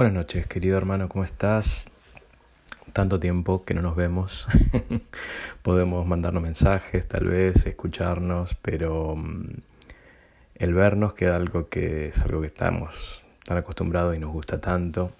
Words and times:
Buenas 0.00 0.14
noches, 0.14 0.46
querido 0.46 0.78
hermano, 0.78 1.10
¿cómo 1.10 1.26
estás? 1.26 1.90
Tanto 2.94 3.20
tiempo 3.20 3.66
que 3.66 3.74
no 3.74 3.82
nos 3.82 3.96
vemos. 3.96 4.48
Podemos 5.62 6.06
mandarnos 6.06 6.42
mensajes, 6.42 7.06
tal 7.06 7.26
vez, 7.26 7.66
escucharnos, 7.66 8.54
pero 8.62 9.14
mm, 9.14 9.58
el 10.54 10.72
vernos 10.72 11.12
queda 11.12 11.36
algo 11.36 11.68
que 11.68 12.08
es 12.08 12.22
algo 12.22 12.40
que 12.40 12.46
estamos 12.46 13.22
tan 13.44 13.58
acostumbrados 13.58 14.16
y 14.16 14.18
nos 14.18 14.32
gusta 14.32 14.58
tanto. 14.58 15.12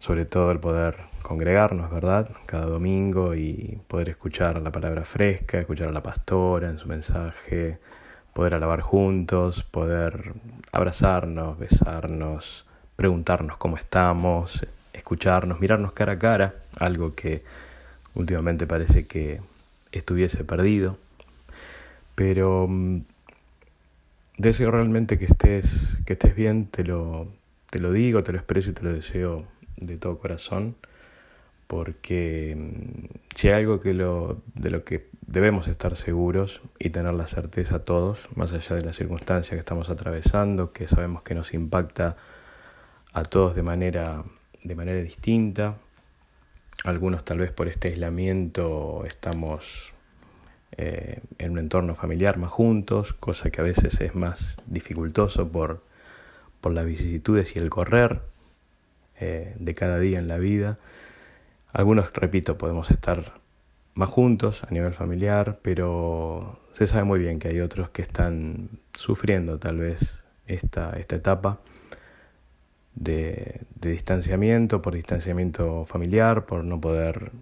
Sobre 0.00 0.24
todo 0.24 0.50
el 0.50 0.58
poder 0.58 0.96
congregarnos, 1.22 1.88
¿verdad? 1.92 2.28
Cada 2.46 2.66
domingo 2.66 3.36
y 3.36 3.78
poder 3.86 4.08
escuchar 4.08 4.60
la 4.60 4.72
palabra 4.72 5.04
fresca, 5.04 5.60
escuchar 5.60 5.86
a 5.86 5.92
la 5.92 6.02
pastora 6.02 6.68
en 6.68 6.78
su 6.78 6.88
mensaje, 6.88 7.78
poder 8.32 8.56
alabar 8.56 8.80
juntos, 8.80 9.62
poder 9.62 10.34
abrazarnos, 10.72 11.56
besarnos 11.60 12.66
preguntarnos 12.96 13.56
cómo 13.56 13.76
estamos, 13.76 14.66
escucharnos, 14.92 15.60
mirarnos 15.60 15.92
cara 15.92 16.12
a 16.12 16.18
cara, 16.18 16.54
algo 16.78 17.14
que 17.14 17.42
últimamente 18.14 18.66
parece 18.66 19.06
que 19.06 19.40
estuviese 19.92 20.44
perdido. 20.44 20.96
Pero 22.14 22.66
mm, 22.68 23.00
deseo 24.38 24.70
realmente 24.70 25.18
que 25.18 25.26
estés, 25.26 25.98
que 26.06 26.14
estés 26.14 26.34
bien, 26.34 26.66
te 26.66 26.84
lo, 26.84 27.28
te 27.70 27.80
lo 27.80 27.92
digo, 27.92 28.22
te 28.22 28.32
lo 28.32 28.38
expreso 28.38 28.70
y 28.70 28.74
te 28.74 28.82
lo 28.82 28.92
deseo 28.92 29.44
de 29.76 29.96
todo 29.96 30.18
corazón, 30.18 30.76
porque 31.66 32.54
mm, 32.56 33.06
si 33.34 33.48
hay 33.48 33.54
algo 33.54 33.80
que 33.80 33.94
lo, 33.94 34.40
de 34.54 34.70
lo 34.70 34.84
que 34.84 35.08
debemos 35.26 35.66
estar 35.68 35.96
seguros 35.96 36.60
y 36.78 36.90
tener 36.90 37.14
la 37.14 37.26
certeza 37.26 37.80
todos, 37.80 38.28
más 38.36 38.52
allá 38.52 38.76
de 38.76 38.84
la 38.84 38.92
circunstancia 38.92 39.56
que 39.56 39.60
estamos 39.60 39.90
atravesando, 39.90 40.72
que 40.72 40.86
sabemos 40.86 41.22
que 41.22 41.34
nos 41.34 41.52
impacta 41.54 42.16
a 43.14 43.22
todos 43.22 43.54
de 43.54 43.62
manera, 43.62 44.24
de 44.62 44.74
manera 44.74 45.00
distinta. 45.00 45.76
Algunos 46.84 47.24
tal 47.24 47.38
vez 47.38 47.52
por 47.52 47.68
este 47.68 47.92
aislamiento 47.92 49.04
estamos 49.06 49.92
eh, 50.76 51.20
en 51.38 51.52
un 51.52 51.58
entorno 51.58 51.94
familiar 51.94 52.38
más 52.38 52.50
juntos, 52.50 53.14
cosa 53.14 53.50
que 53.50 53.60
a 53.60 53.64
veces 53.64 54.00
es 54.00 54.14
más 54.16 54.58
dificultoso 54.66 55.48
por, 55.48 55.82
por 56.60 56.74
las 56.74 56.84
vicisitudes 56.84 57.54
y 57.54 57.60
el 57.60 57.70
correr 57.70 58.20
eh, 59.20 59.54
de 59.58 59.74
cada 59.74 60.00
día 60.00 60.18
en 60.18 60.26
la 60.26 60.38
vida. 60.38 60.76
Algunos, 61.72 62.12
repito, 62.12 62.58
podemos 62.58 62.90
estar 62.90 63.32
más 63.94 64.10
juntos 64.10 64.64
a 64.64 64.70
nivel 64.72 64.92
familiar, 64.92 65.60
pero 65.62 66.58
se 66.72 66.88
sabe 66.88 67.04
muy 67.04 67.20
bien 67.20 67.38
que 67.38 67.46
hay 67.46 67.60
otros 67.60 67.90
que 67.90 68.02
están 68.02 68.70
sufriendo 68.92 69.60
tal 69.60 69.78
vez 69.78 70.24
esta, 70.48 70.90
esta 70.98 71.14
etapa 71.14 71.60
de, 72.94 73.62
distanciamiento, 73.80 74.80
por 74.82 74.94
distanciamiento 74.94 75.84
familiar, 75.84 76.46
por 76.46 76.64
no 76.64 76.80
poder 76.80 77.32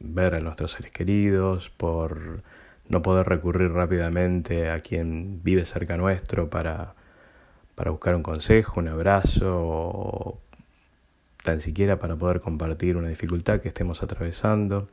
ver 0.00 0.34
a 0.34 0.40
nuestros 0.40 0.72
seres 0.72 0.90
queridos, 0.90 1.70
por 1.70 2.42
no 2.88 3.02
poder 3.02 3.26
recurrir 3.26 3.72
rápidamente 3.72 4.70
a 4.70 4.78
quien 4.78 5.40
vive 5.42 5.64
cerca 5.64 5.96
nuestro 5.96 6.50
para, 6.50 6.94
para 7.74 7.90
buscar 7.90 8.14
un 8.14 8.22
consejo, 8.22 8.80
un 8.80 8.88
abrazo, 8.88 9.52
o 9.54 10.40
tan 11.42 11.60
siquiera 11.60 11.98
para 11.98 12.16
poder 12.16 12.40
compartir 12.40 12.96
una 12.96 13.08
dificultad 13.08 13.60
que 13.60 13.68
estemos 13.68 14.02
atravesando. 14.02 14.88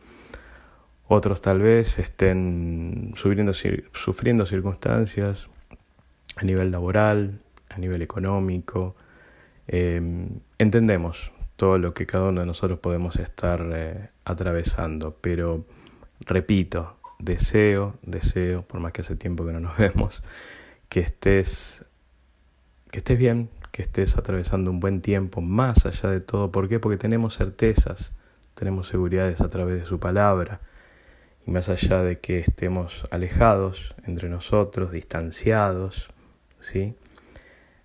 Otros 1.08 1.42
tal 1.42 1.62
vez 1.62 2.00
estén 2.00 3.14
sufriendo, 3.16 3.54
sufriendo 3.54 4.46
circunstancias 4.46 5.50
a 6.36 6.44
nivel 6.44 6.72
laboral, 6.72 7.40
a 7.70 7.78
nivel 7.78 8.02
económico, 8.02 8.96
Em, 9.68 10.40
entendemos 10.58 11.32
todo 11.56 11.78
lo 11.78 11.94
que 11.94 12.06
cada 12.06 12.30
uno 12.30 12.42
de 12.42 12.48
nosotros 12.48 12.80
podemos 12.80 13.18
estar 13.18 13.66
eh, 13.74 14.10
atravesando, 14.26 15.16
pero 15.22 15.66
repito, 16.22 16.98
deseo, 17.20 17.96
deseo, 18.02 18.60
por 18.60 18.80
más 18.80 18.94
que 18.94 19.02
hace 19.02 19.16
tiempo 19.16 19.46
que 19.46 19.54
no 19.54 19.60
nos 19.60 19.78
vemos, 19.80 20.24
que 20.90 21.00
estés, 21.02 21.86
que 22.90 22.98
estés 23.00 23.18
bien, 23.18 23.50
que 23.72 23.82
estés 23.82 24.18
atravesando 24.18 24.70
un 24.72 24.80
buen 24.80 25.02
tiempo, 25.02 25.42
más 25.42 25.86
allá 25.86 26.10
de 26.10 26.20
todo. 26.20 26.52
¿Por 26.52 26.68
qué? 26.68 26.80
Porque 26.80 26.98
tenemos 26.98 27.38
certezas, 27.38 28.14
tenemos 28.54 28.88
seguridades 28.88 29.42
a 29.42 29.50
través 29.50 29.80
de 29.80 29.86
su 29.86 30.00
palabra. 30.00 30.60
Y 31.48 31.52
más 31.52 31.70
allá 31.70 32.04
de 32.04 32.20
que 32.20 32.40
estemos 32.40 33.08
alejados 33.10 33.96
entre 34.06 34.30
nosotros, 34.30 34.92
distanciados, 34.92 36.10
¿sí? 36.60 36.96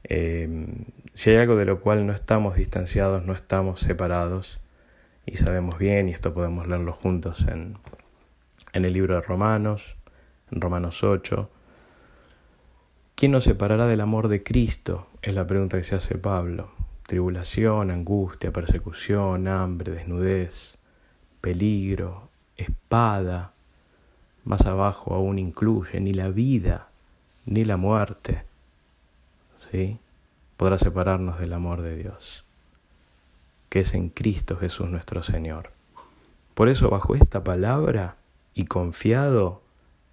Em, 0.05 0.85
si 1.17 1.31
hay 1.31 1.39
algo 1.39 1.57
de 1.57 1.65
lo 1.65 1.81
cual 1.81 2.07
no 2.07 2.13
estamos 2.13 2.57
distanciados, 2.57 3.25
no 3.25 3.33
estamos 3.33 3.81
separados, 3.81 4.61
y 5.25 5.37
sabemos 5.37 5.79
bien, 5.79 6.11
y 6.11 6.13
esto 6.13 6.35
podemos 6.35 6.69
leerlo 6.69 6.93
juntos 6.93 7.47
en, 7.49 7.79
en 8.75 8.85
el 8.85 8.93
libro 8.93 9.15
de 9.15 9.23
Romanos, 9.23 9.97
en 10.51 10.61
Romanos 10.61 11.03
8, 11.03 11.49
¿quién 13.15 13.33
nos 13.33 13.45
separará 13.45 13.87
del 13.87 14.03
amor 14.03 14.29
de 14.29 14.43
Cristo? 14.43 15.07
Es 15.23 15.35
la 15.35 15.47
pregunta 15.47 15.79
que 15.79 15.85
se 15.85 15.95
hace 15.95 16.17
Pablo. 16.17 16.69
Tribulación, 17.07 17.91
angustia, 17.91 18.53
persecución, 18.53 19.49
hambre, 19.49 19.93
desnudez, 19.93 20.77
peligro, 21.41 22.29
espada, 22.59 23.53
más 24.45 24.67
abajo 24.67 25.15
aún 25.15 25.39
incluye 25.39 25.99
ni 25.99 26.13
la 26.13 26.29
vida 26.29 26.89
ni 27.47 27.65
la 27.65 27.79
muerte 27.79 28.43
¿sí? 29.57 29.99
Podrá 30.57 30.79
separarnos 30.79 31.39
del 31.39 31.53
amor 31.53 31.83
de 31.83 31.97
Dios, 31.97 32.45
que 33.69 33.81
es 33.81 33.95
en 33.95 34.09
Cristo 34.09 34.57
Jesús 34.57 34.89
nuestro 34.89 35.23
Señor. 35.23 35.71
Por 36.55 36.69
eso, 36.69 36.89
bajo 36.89 37.15
esta 37.15 37.45
palabra 37.45 38.17
y 38.55 38.65
confiado 38.65 39.63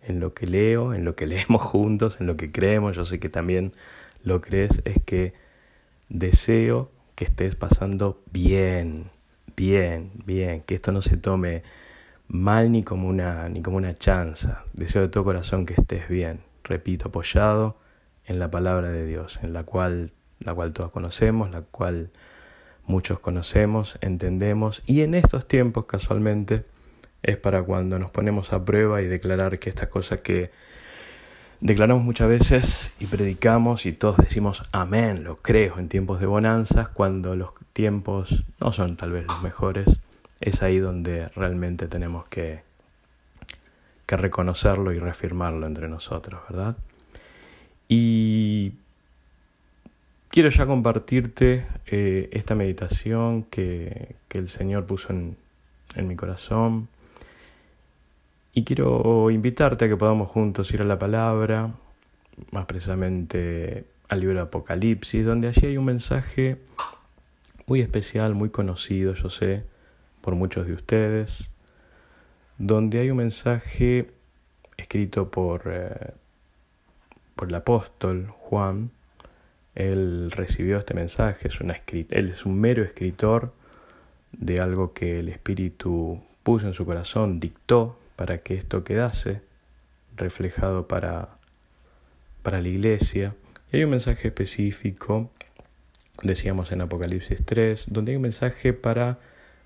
en 0.01 0.19
lo 0.19 0.33
que 0.33 0.47
leo, 0.47 0.93
en 0.93 1.05
lo 1.05 1.15
que 1.15 1.25
leemos 1.27 1.61
juntos, 1.61 2.19
en 2.19 2.27
lo 2.27 2.37
que 2.37 2.51
creemos, 2.51 2.95
yo 2.95 3.05
sé 3.05 3.19
que 3.19 3.29
también 3.29 3.73
lo 4.23 4.41
crees, 4.41 4.81
es 4.85 5.01
que 5.03 5.33
deseo 6.09 6.91
que 7.15 7.25
estés 7.25 7.55
pasando 7.55 8.21
bien, 8.31 9.09
bien, 9.55 10.11
bien, 10.25 10.61
que 10.61 10.75
esto 10.75 10.91
no 10.91 11.01
se 11.01 11.17
tome 11.17 11.63
mal 12.27 12.71
ni 12.71 12.83
como 12.83 13.07
una 13.07 13.49
ni 13.49 13.61
como 13.61 13.77
una 13.77 13.93
chanza. 13.93 14.63
Deseo 14.73 15.03
de 15.03 15.09
todo 15.09 15.23
corazón 15.23 15.65
que 15.65 15.73
estés 15.73 16.09
bien, 16.09 16.41
repito, 16.63 17.09
apoyado 17.09 17.77
en 18.25 18.39
la 18.39 18.49
palabra 18.49 18.89
de 18.89 19.05
Dios, 19.05 19.39
en 19.41 19.53
la 19.53 19.63
cual, 19.63 20.11
la 20.45 20.53
cual 20.53 20.73
todos 20.73 20.91
conocemos, 20.91 21.51
la 21.51 21.61
cual 21.61 22.09
muchos 22.85 23.19
conocemos, 23.19 23.97
entendemos, 24.01 24.81
y 24.85 25.01
en 25.01 25.15
estos 25.15 25.47
tiempos 25.47 25.85
casualmente 25.85 26.65
es 27.21 27.37
para 27.37 27.63
cuando 27.63 27.97
nos 27.99 28.11
ponemos 28.11 28.51
a 28.53 28.63
prueba 28.63 29.01
y 29.01 29.07
declarar 29.07 29.57
que 29.59 29.69
estas 29.69 29.87
cosas 29.87 30.21
que 30.21 30.51
declaramos 31.61 32.03
muchas 32.03 32.27
veces 32.27 32.93
y 32.99 33.05
predicamos 33.05 33.85
y 33.85 33.93
todos 33.93 34.17
decimos 34.17 34.63
amén, 34.73 35.23
lo 35.23 35.37
creo 35.37 35.79
en 35.79 35.87
tiempos 35.87 36.19
de 36.19 36.25
bonanzas, 36.25 36.89
cuando 36.89 37.35
los 37.35 37.51
tiempos 37.71 38.43
no 38.59 38.73
son 38.73 38.97
tal 38.97 39.13
vez 39.13 39.25
los 39.25 39.41
mejores, 39.41 40.01
es 40.41 40.61
ahí 40.61 40.79
donde 40.79 41.29
realmente 41.29 41.87
tenemos 41.87 42.27
que, 42.27 42.63
que 44.05 44.17
reconocerlo 44.17 44.91
y 44.91 44.99
reafirmarlo 44.99 45.65
entre 45.65 45.87
nosotros, 45.87 46.41
¿verdad? 46.49 46.75
Y 47.87 48.73
quiero 50.33 50.49
ya 50.49 50.66
compartirte 50.66 51.67
eh, 51.85 52.27
esta 52.31 52.55
meditación 52.55 53.44
que, 53.44 54.16
el 54.31 54.47
Señor 54.47 54.88
puso 54.88 55.13
en, 55.13 55.38
mi 56.07 56.16
corazón. 56.16 56.88
Y 58.51 58.63
quiero 58.63 59.29
invitarte 59.29 59.85
a 59.85 59.88
que 59.88 59.95
podamos 59.95 60.27
juntos 60.31 60.73
ir 60.73 60.81
a 60.81 60.85
la 60.85 60.97
palabra, 60.97 61.75
más 62.49 62.66
precisamente 62.66 63.85
al 64.09 64.21
libro 64.21 64.38
de 64.38 64.44
Apocalipsis, 64.45 65.23
donde 65.23 65.49
allí 65.49 65.67
hay 65.67 65.77
un 65.77 65.85
mensaje 65.85 66.57
muy 67.68 67.81
especial, 67.81 68.33
muy 68.33 68.50
conocido, 68.50 69.13
yo 69.13 69.30
sé, 69.30 69.63
por 70.21 70.33
muchos 70.33 70.65
de 70.65 70.74
ustedes, 70.74 71.51
donde 72.57 73.01
hay 73.01 73.12
un 73.12 73.18
mensaje 73.18 74.09
escrito 74.77 75.30
por 75.30 75.62
eh, 75.68 76.12
por 77.35 77.50
el 77.50 77.56
apóstol 77.56 78.30
Juan, 78.30 78.89
él 79.75 80.31
recibió 80.31 80.77
este 80.77 80.93
mensaje, 80.93 81.47
es 81.47 81.59
una 81.59 81.75
él 81.87 82.29
es 82.29 82.45
un 82.45 82.59
mero 82.59 82.83
escritor 82.83 83.53
de 84.31 84.61
algo 84.61 84.93
que 84.93 85.19
el 85.19 85.29
Espíritu 85.29 86.21
puso 86.43 86.67
en 86.67 86.73
su 86.73 86.85
corazón, 86.85 87.39
dictó 87.39 87.97
para 88.15 88.37
que 88.37 88.55
esto 88.55 88.83
quedase 88.83 89.41
reflejado 90.15 90.87
para, 90.87 91.29
para 92.41 92.61
la 92.61 92.67
iglesia. 92.67 93.35
Y 93.71 93.77
hay 93.77 93.83
un 93.83 93.91
mensaje 93.91 94.27
específico, 94.27 95.31
decíamos 96.21 96.71
en 96.71 96.81
Apocalipsis 96.81 97.43
3, 97.43 97.85
donde 97.87 98.11
hay 98.11 98.15
un 98.17 98.23
mensaje 98.23 98.73
para, 98.73 99.17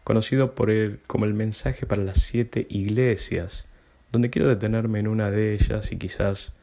conocido 0.04 0.56
por 0.56 0.70
él 0.70 1.00
como 1.08 1.26
el 1.26 1.34
mensaje 1.34 1.86
para 1.86 2.04
las 2.04 2.22
siete 2.22 2.66
iglesias, 2.70 3.66
donde 4.12 4.30
quiero 4.30 4.48
detenerme 4.48 5.00
en 5.00 5.08
una 5.08 5.32
de 5.32 5.54
ellas 5.54 5.92
y 5.92 5.98
quizás 5.98 6.54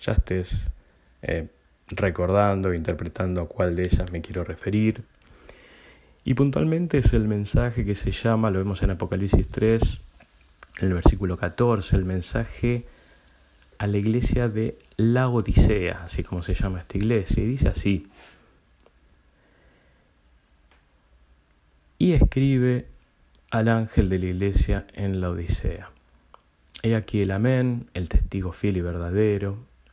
ya 0.00 0.12
estés 0.12 0.60
eh, 1.22 1.48
recordando 1.88 2.74
interpretando 2.74 3.42
a 3.42 3.48
cuál 3.48 3.76
de 3.76 3.84
ellas 3.84 4.10
me 4.10 4.20
quiero 4.20 4.44
referir. 4.44 5.04
Y 6.24 6.34
puntualmente 6.34 6.98
es 6.98 7.12
el 7.12 7.28
mensaje 7.28 7.84
que 7.84 7.94
se 7.94 8.10
llama, 8.10 8.50
lo 8.50 8.58
vemos 8.58 8.82
en 8.82 8.90
Apocalipsis 8.90 9.48
3, 9.48 10.02
en 10.78 10.88
el 10.88 10.94
versículo 10.94 11.36
14, 11.36 11.94
el 11.96 12.04
mensaje 12.04 12.86
a 13.78 13.86
la 13.86 13.98
iglesia 13.98 14.48
de 14.48 14.78
la 14.96 15.28
Odisea, 15.28 16.02
así 16.02 16.22
como 16.22 16.42
se 16.42 16.54
llama 16.54 16.80
esta 16.80 16.96
iglesia, 16.96 17.42
y 17.42 17.46
dice 17.46 17.68
así, 17.68 18.08
y 21.98 22.12
escribe 22.12 22.88
al 23.50 23.68
ángel 23.68 24.08
de 24.08 24.18
la 24.18 24.26
iglesia 24.26 24.86
en 24.94 25.20
la 25.20 25.30
Odisea. 25.30 25.90
He 26.82 26.94
aquí 26.94 27.22
el 27.22 27.30
amén, 27.30 27.88
el 27.94 28.08
testigo 28.08 28.52
fiel 28.52 28.76
y 28.76 28.80
verdadero, 28.80 29.58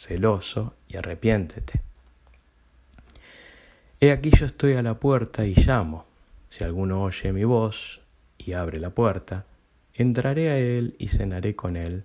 celoso 0.00 0.74
y 0.88 0.96
arrepiéntete. 0.96 1.80
He 4.00 4.12
aquí 4.12 4.30
yo 4.30 4.46
estoy 4.46 4.74
a 4.74 4.82
la 4.82 4.94
puerta 4.94 5.44
y 5.44 5.54
llamo. 5.54 6.06
Si 6.48 6.64
alguno 6.64 7.02
oye 7.02 7.32
mi 7.32 7.44
voz 7.44 8.00
y 8.38 8.54
abre 8.54 8.80
la 8.80 8.90
puerta, 8.90 9.44
entraré 9.94 10.50
a 10.50 10.58
él 10.58 10.96
y 10.98 11.08
cenaré 11.08 11.54
con 11.54 11.76
él 11.76 12.04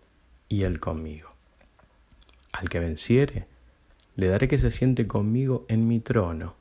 y 0.50 0.66
él 0.66 0.80
conmigo. 0.80 1.32
Al 2.52 2.70
que 2.70 2.80
venciere, 2.80 3.48
le 4.16 4.28
daré 4.28 4.48
que 4.48 4.58
se 4.58 4.72
siente 4.72 5.08
conmigo 5.08 5.66
en 5.68 5.88
mi 5.88 6.00
trono 6.00 6.56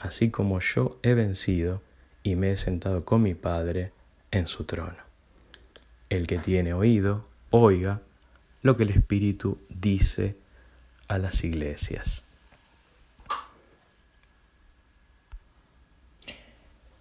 así 0.00 0.30
como 0.30 0.58
yo 0.60 0.98
he 1.02 1.14
vencido 1.14 1.82
y 2.22 2.34
me 2.34 2.52
he 2.52 2.56
sentado 2.56 3.04
con 3.04 3.22
mi 3.22 3.34
Padre 3.34 3.92
en 4.30 4.46
su 4.46 4.64
trono. 4.64 4.96
El 6.08 6.26
que 6.26 6.38
tiene 6.38 6.72
oído, 6.72 7.26
oiga 7.50 8.00
lo 8.62 8.76
que 8.76 8.82
el 8.82 8.90
Espíritu 8.90 9.58
dice 9.68 10.36
a 11.10 11.18
las 11.18 11.42
iglesias. 11.42 12.22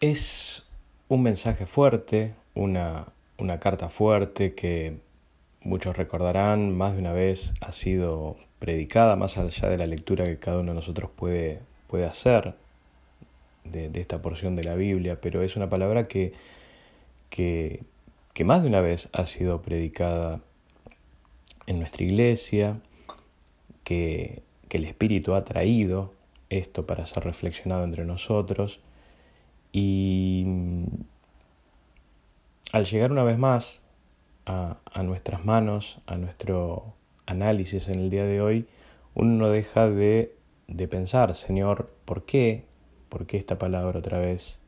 Es 0.02 0.64
un 1.10 1.22
mensaje 1.22 1.68
fuerte, 1.68 2.34
una, 2.56 3.06
una 3.38 3.60
carta 3.60 3.88
fuerte 3.88 4.56
que 4.56 4.98
muchos 5.62 5.96
recordarán 5.96 6.76
más 6.76 6.94
de 6.94 7.00
una 7.00 7.14
vez 7.14 7.54
ha 7.62 7.72
sido 7.72 8.36
predicada, 8.58 9.16
más 9.16 9.38
allá 9.38 9.70
de 9.70 9.78
la 9.78 9.86
lectura 9.86 10.24
que 10.24 10.40
cada 10.40 10.58
uno 10.58 10.72
de 10.72 10.76
nosotros 10.76 11.12
puede, 11.16 11.60
puede 11.88 12.06
hacer 12.06 12.56
de, 13.64 13.92
esta 13.94 14.24
porción 14.24 14.56
de 14.56 14.64
la 14.64 14.74
Biblia, 14.74 15.20
pero 15.22 15.44
es 15.44 15.56
una 15.56 15.70
palabra 15.70 16.04
que, 16.04 16.34
que, 17.30 17.84
que 18.34 18.44
más 18.44 18.64
de 18.64 18.70
una 18.70 18.82
vez 18.82 19.08
ha 19.14 19.28
sido 19.28 19.62
predicada 19.62 20.42
en 21.68 21.78
nuestra 21.78 22.04
iglesia, 22.04 22.82
que, 23.90 24.44
el 24.70 24.86
Espíritu 24.86 25.34
ha 25.34 25.44
traído 25.44 26.14
esto 26.50 26.86
para 26.86 27.08
ser 27.08 27.24
reflexionado 27.24 27.84
entre 27.84 28.06
nosotros 28.06 28.82
y 29.72 30.46
al 32.72 32.86
llegar 32.86 33.12
una 33.12 33.24
vez 33.24 33.40
más 33.40 33.82
a, 34.46 34.78
a, 34.86 35.02
nuestras 35.02 35.44
manos, 35.44 36.02
a 36.06 36.18
nuestro 36.18 36.94
análisis 37.26 37.88
en 37.88 37.96
el 37.96 38.12
día 38.12 38.26
de 38.26 38.42
hoy, 38.42 38.68
uno 39.16 39.34
no 39.34 39.50
deja 39.50 39.90
de, 39.90 40.36
de 40.68 40.88
pensar, 40.88 41.34
Señor, 41.34 41.92
¿por 42.06 42.26
qué 42.26 42.70
¿Por 43.10 43.26
qué 43.26 43.38
esta 43.38 43.58
palabra 43.58 44.00
otra 44.00 44.20
vez 44.20 44.60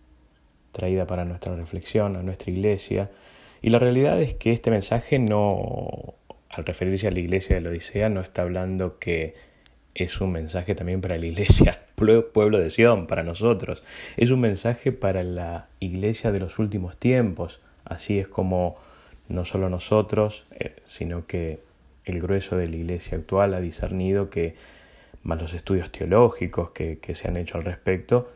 traída 0.72 1.06
para 1.06 1.26
nuestra 1.26 1.56
reflexión, 1.56 2.16
a 2.16 2.24
nuestra 2.24 2.52
iglesia? 2.52 3.12
Y 3.62 3.70
la 3.70 3.78
realidad 3.78 4.20
es 4.20 4.34
que 4.34 4.52
este 4.52 4.72
mensaje 4.72 5.20
no, 5.20 6.16
al 6.54 6.66
referirse 6.66 7.08
a 7.08 7.12
la 7.12 7.20
iglesia 7.20 7.56
de 7.56 7.62
la 7.62 7.70
Odisea, 7.70 8.10
no 8.10 8.22
está 8.22 8.42
hablando 8.42 9.00
que 9.00 9.36
es 9.96 10.22
un 10.22 10.32
mensaje 10.32 10.76
también 10.76 11.02
para 11.02 11.18
la 11.18 11.26
iglesia, 11.26 11.86
pueblo 11.96 12.60
de 12.60 12.70
Sion, 12.70 13.08
para 13.08 13.24
nosotros. 13.24 13.84
Es 14.18 14.32
un 14.32 14.42
mensaje 14.42 14.92
para 14.92 15.24
la 15.24 15.68
iglesia 15.80 16.32
de 16.32 16.40
los 16.40 16.60
últimos 16.60 16.98
tiempos. 16.98 17.62
Así 17.86 18.20
es 18.20 18.28
como 18.28 18.78
no 19.28 19.46
solo 19.46 19.70
nosotros, 19.70 20.46
eh, 20.52 20.76
sino 20.86 21.26
que 21.26 21.60
el 22.06 22.20
grueso 22.20 22.58
de 22.58 22.68
la 22.68 22.76
iglesia 22.76 23.18
actual 23.18 23.54
ha 23.54 23.62
discernido 23.62 24.30
que 24.30 24.56
más 25.24 25.42
los 25.42 25.54
estudios 25.54 25.92
teológicos 25.92 26.72
que 26.72 27.14
se 27.14 27.28
han 27.28 27.38
hecho 27.38 27.58
al 27.58 27.64
respecto, 27.64 28.32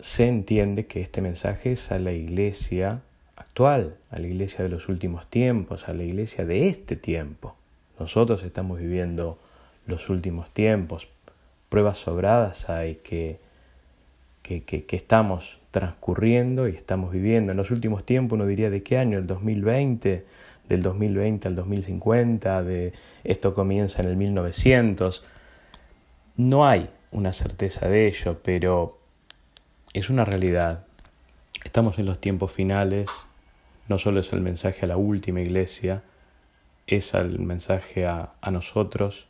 se 0.00 0.26
entiende 0.26 0.86
que 0.86 1.02
este 1.02 1.20
mensaje 1.20 1.72
es 1.72 1.92
a 1.92 1.98
la 1.98 2.12
iglesia 2.12 3.02
actual, 3.40 3.96
a 4.10 4.18
la 4.18 4.26
iglesia 4.26 4.62
de 4.62 4.68
los 4.68 4.88
últimos 4.88 5.26
tiempos, 5.26 5.88
a 5.88 5.94
la 5.94 6.02
iglesia 6.02 6.44
de 6.44 6.68
este 6.68 6.94
tiempo. 6.94 7.56
Nosotros 7.98 8.42
estamos 8.44 8.78
viviendo 8.78 9.38
los 9.86 10.10
últimos 10.10 10.50
tiempos, 10.50 11.08
pruebas 11.70 11.98
sobradas 11.98 12.68
hay 12.68 12.96
que, 12.96 13.38
que, 14.42 14.84
estamos 14.90 15.58
transcurriendo 15.70 16.68
y 16.68 16.72
estamos 16.72 17.12
viviendo. 17.12 17.52
En 17.52 17.56
los 17.56 17.70
últimos 17.70 18.04
tiempos 18.04 18.36
uno 18.36 18.46
diría 18.46 18.68
de 18.68 18.82
qué 18.82 18.98
año, 18.98 19.18
el 19.18 19.26
2020, 19.26 20.24
del 20.68 20.82
2020 20.82 21.48
al 21.48 21.56
2050, 21.56 22.62
de 22.62 22.92
esto 23.24 23.54
comienza 23.54 24.02
en 24.02 24.08
el 24.08 24.16
1900. 24.16 25.24
No 26.36 26.66
hay 26.66 26.90
una 27.10 27.32
certeza 27.32 27.88
de 27.88 28.06
ello, 28.06 28.38
pero 28.42 28.98
es 29.94 30.10
una 30.10 30.24
realidad. 30.24 30.84
Estamos 31.64 31.98
en 31.98 32.06
los 32.06 32.20
tiempos 32.20 32.52
finales, 32.52 33.08
no 33.90 33.98
solo 33.98 34.20
es 34.20 34.32
el 34.32 34.40
mensaje 34.40 34.84
a 34.84 34.88
la 34.88 34.96
última 34.96 35.40
iglesia, 35.40 36.04
es 36.86 37.12
el 37.12 37.40
mensaje 37.40 38.06
a, 38.06 38.34
nosotros. 38.52 39.26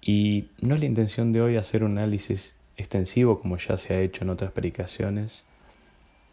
Y 0.00 0.46
no 0.60 0.74
es 0.74 0.80
la 0.80 0.86
intención 0.86 1.30
de 1.30 1.42
hoy 1.42 1.56
hacer 1.56 1.84
un 1.84 1.96
análisis 1.96 2.56
extensivo 2.76 3.38
como 3.38 3.56
ya 3.58 3.76
se 3.76 3.94
ha 3.94 4.00
hecho 4.00 4.24
en 4.24 4.30
otras 4.30 4.50
predicaciones, 4.50 5.44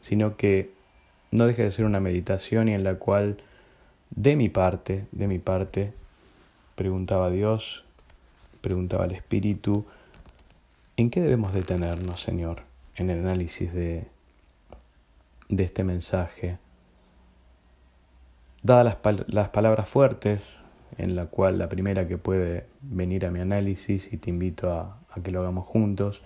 sino 0.01 0.37
que 0.37 0.71
no 1.29 1.45
deja 1.45 1.61
de 1.61 1.69
ser 1.69 1.85
una 1.85 1.99
meditación 1.99 2.67
y 2.67 2.73
en 2.73 2.83
la 2.83 2.95
cual 2.95 3.37
de 4.09 4.35
mi 4.35 4.49
parte, 4.49 5.05
de 5.11 5.27
mi 5.27 5.37
parte, 5.37 5.93
preguntaba 6.73 7.27
a 7.27 7.29
Dios, 7.29 7.83
preguntaba 8.61 9.03
al 9.03 9.11
Espíritu, 9.11 9.85
¿en 10.97 11.11
qué 11.11 11.21
debemos 11.21 11.53
detenernos, 11.53 12.23
Señor, 12.23 12.63
en 12.95 13.11
el 13.11 13.19
análisis 13.19 13.71
de 13.71 14.07
este 15.47 15.83
mensaje? 15.83 16.57
Dadas 18.63 18.97
las, 19.03 19.23
las 19.27 19.49
palabras 19.49 19.87
fuertes, 19.87 20.63
en 20.97 21.15
la 21.15 21.27
cual 21.27 21.57
la 21.57 21.69
primera 21.69 22.05
que 22.05 22.17
puede 22.17 22.65
venir 22.81 23.25
a 23.25 23.31
mi 23.31 23.39
análisis, 23.39 24.11
y 24.11 24.17
te 24.17 24.29
invito 24.29 24.71
a, 24.71 24.99
a 25.11 25.21
que 25.21 25.31
lo 25.31 25.41
hagamos 25.41 25.65
juntos, 25.65 26.23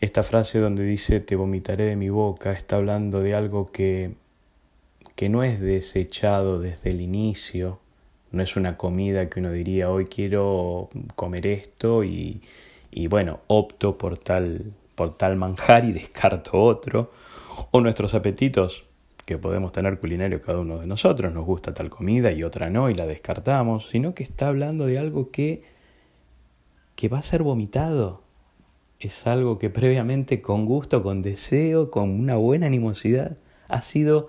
esta 0.00 0.22
frase 0.22 0.58
donde 0.58 0.84
dice 0.84 1.20
te 1.20 1.36
vomitaré 1.36 1.84
de 1.84 1.96
mi 1.96 2.10
boca 2.10 2.52
está 2.52 2.76
hablando 2.76 3.20
de 3.20 3.34
algo 3.34 3.64
que, 3.64 4.14
que 5.14 5.28
no 5.28 5.42
es 5.42 5.60
desechado 5.60 6.58
desde 6.58 6.90
el 6.90 7.00
inicio, 7.00 7.78
no 8.30 8.42
es 8.42 8.56
una 8.56 8.76
comida 8.76 9.30
que 9.30 9.40
uno 9.40 9.50
diría 9.52 9.90
hoy 9.90 10.06
quiero 10.06 10.90
comer 11.14 11.46
esto 11.46 12.04
y, 12.04 12.42
y 12.90 13.06
bueno, 13.06 13.40
opto 13.46 13.96
por 13.96 14.18
tal, 14.18 14.72
por 14.94 15.16
tal 15.16 15.36
manjar 15.36 15.84
y 15.84 15.92
descarto 15.94 16.60
otro, 16.60 17.10
o 17.70 17.80
nuestros 17.80 18.14
apetitos 18.14 18.84
que 19.24 19.38
podemos 19.38 19.72
tener 19.72 19.98
culinario 19.98 20.42
cada 20.42 20.60
uno 20.60 20.78
de 20.78 20.86
nosotros, 20.86 21.32
nos 21.32 21.44
gusta 21.44 21.72
tal 21.72 21.90
comida 21.90 22.32
y 22.32 22.42
otra 22.42 22.70
no 22.70 22.90
y 22.90 22.94
la 22.94 23.06
descartamos, 23.06 23.88
sino 23.88 24.14
que 24.14 24.22
está 24.22 24.48
hablando 24.48 24.86
de 24.86 24.98
algo 24.98 25.30
que, 25.30 25.62
que 26.96 27.08
va 27.08 27.18
a 27.18 27.22
ser 27.22 27.42
vomitado. 27.42 28.22
es 29.00 29.26
algo 29.26 29.58
que 29.58 29.70
previamente 29.70 30.40
con 30.40 30.66
gusto, 30.66 31.02
con 31.02 31.22
deseo, 31.22 31.90
con 31.90 32.10
una 32.10 32.36
buena 32.36 32.66
animosidad, 32.66 33.36
ha 33.68 33.82
sido 33.82 34.28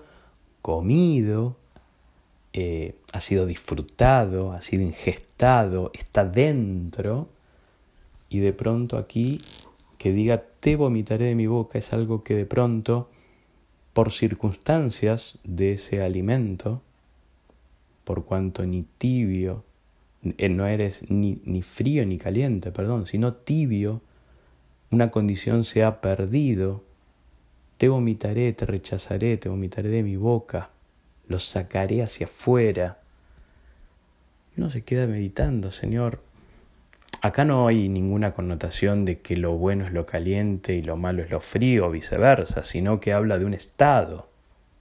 comido, 0.62 1.56
eh, 2.52 2.94
ha 3.12 3.20
sido 3.20 3.46
disfrutado, 3.46 4.52
ha 4.52 4.60
sido 4.60 4.82
ingestado, 4.82 5.90
está 5.94 6.24
dentro, 6.24 7.28
y 8.28 8.40
de 8.40 8.52
pronto 8.52 8.96
aquí 8.98 9.38
que 9.98 10.12
diga 10.12 10.42
te 10.60 10.76
vomitaré 10.76 11.26
de 11.26 11.34
mi 11.34 11.46
boca 11.46 11.78
es 11.78 11.92
algo 11.92 12.22
que 12.22 12.34
de 12.34 12.46
pronto, 12.46 13.08
por 13.96 14.12
circunstancias 14.12 15.38
de 15.42 15.72
ese 15.72 16.02
alimento, 16.02 16.82
por 18.04 18.26
cuanto 18.26 18.66
ni 18.66 18.84
tibio, 18.98 19.64
eh, 20.36 20.50
no 20.50 20.66
eres 20.66 21.10
ni, 21.10 21.40
ni 21.46 21.62
frío 21.62 22.04
ni 22.04 22.18
caliente, 22.18 22.72
perdón, 22.72 23.06
sino 23.06 23.32
tibio, 23.32 24.02
una 24.90 25.10
condición 25.10 25.64
se 25.64 25.82
ha 25.82 26.02
perdido, 26.02 26.84
te 27.78 27.88
vomitaré, 27.88 28.52
te 28.52 28.66
rechazaré, 28.66 29.38
te 29.38 29.48
vomitaré 29.48 29.88
de 29.88 30.02
mi 30.02 30.16
boca, 30.16 30.68
los 31.26 31.46
sacaré 31.46 32.02
hacia 32.02 32.26
afuera. 32.26 32.98
Uno 34.58 34.70
se 34.70 34.82
queda 34.82 35.06
meditando, 35.06 35.70
Señor. 35.70 36.20
Acá 37.22 37.44
no 37.44 37.66
hay 37.66 37.88
ninguna 37.88 38.34
connotación 38.34 39.04
de 39.04 39.20
que 39.20 39.36
lo 39.36 39.52
bueno 39.52 39.86
es 39.86 39.92
lo 39.92 40.06
caliente 40.06 40.74
y 40.74 40.82
lo 40.82 40.96
malo 40.96 41.22
es 41.22 41.30
lo 41.30 41.40
frío 41.40 41.86
o 41.86 41.90
viceversa, 41.90 42.62
sino 42.62 43.00
que 43.00 43.12
habla 43.12 43.38
de 43.38 43.44
un 43.44 43.54
estado, 43.54 44.28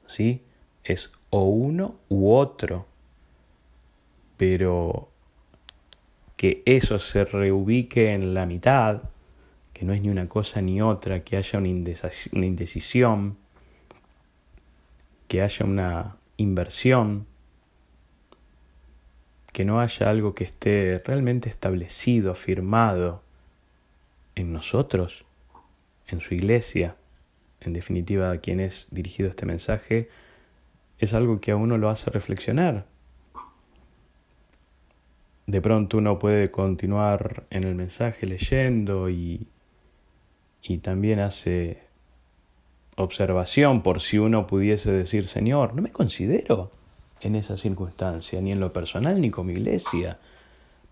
¿sí? 0.07 0.41
Es 0.83 1.11
o 1.29 1.43
uno 1.45 1.95
u 2.09 2.31
otro. 2.31 2.85
Pero 4.37 5.09
que 6.35 6.61
eso 6.65 6.99
se 6.99 7.23
reubique 7.23 8.13
en 8.13 8.33
la 8.33 8.45
mitad, 8.45 9.03
que 9.73 9.85
no 9.85 9.93
es 9.93 10.01
ni 10.01 10.09
una 10.09 10.27
cosa 10.27 10.61
ni 10.61 10.81
otra, 10.81 11.23
que 11.23 11.37
haya 11.37 11.59
una 11.59 11.67
indecisión, 11.67 13.37
que 15.27 15.41
haya 15.41 15.65
una 15.65 16.17
inversión, 16.37 17.25
que 19.55 19.63
no 19.63 19.79
haya 19.79 20.09
algo 20.09 20.33
que 20.33 20.43
esté 20.43 20.97
realmente 21.05 21.47
establecido, 21.47 22.35
firmado 22.35 23.23
en 24.35 24.51
nosotros, 24.51 25.23
en 26.07 26.19
su 26.19 26.33
iglesia, 26.33 26.97
en 27.61 27.71
definitiva 27.71 28.31
a 28.31 28.39
quien 28.39 28.59
es 28.59 28.89
dirigido 28.91 29.29
este 29.29 29.45
mensaje, 29.45 30.09
es 30.99 31.13
algo 31.13 31.39
que 31.39 31.51
a 31.51 31.55
uno 31.55 31.77
lo 31.77 31.89
hace 31.89 32.11
reflexionar. 32.11 32.85
De 35.47 35.61
pronto 35.61 35.99
uno 35.99 36.19
puede 36.19 36.47
continuar 36.47 37.45
en 37.49 37.63
el 37.63 37.75
mensaje 37.75 38.25
leyendo 38.25 39.09
y 39.09 39.47
y 40.61 40.79
también 40.79 41.19
hace 41.19 41.77
observación 42.97 43.83
por 43.83 44.01
si 44.01 44.17
uno 44.17 44.47
pudiese 44.47 44.91
decir, 44.91 45.23
Señor, 45.25 45.75
no 45.75 45.81
me 45.81 45.91
considero 45.91 46.71
en 47.21 47.35
esa 47.35 47.57
circunstancia, 47.57 48.41
ni 48.41 48.51
en 48.51 48.59
lo 48.59 48.73
personal, 48.73 49.19
ni 49.21 49.29
con 49.29 49.47
mi 49.47 49.53
iglesia. 49.53 50.19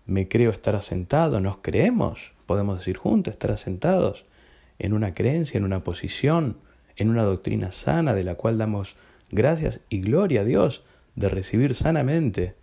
Me 0.06 0.28
creo 0.28 0.50
estar 0.50 0.74
asentado, 0.76 1.40
nos 1.40 1.58
creemos, 1.58 2.32
podemos 2.46 2.78
decir 2.78 2.96
juntos, 2.96 3.32
estar 3.32 3.50
asentados 3.50 4.24
en 4.78 4.92
una 4.92 5.14
creencia, 5.14 5.58
en 5.58 5.64
una 5.64 5.84
posición, 5.84 6.58
en 6.96 7.10
una 7.10 7.22
doctrina 7.22 7.70
sana 7.70 8.14
de 8.14 8.24
la 8.24 8.34
cual 8.34 8.58
damos 8.58 8.96
gracias 9.30 9.80
y 9.88 10.00
gloria 10.00 10.42
a 10.42 10.44
Dios 10.44 10.84
de 11.14 11.28
recibir 11.28 11.74
sanamente 11.74 12.54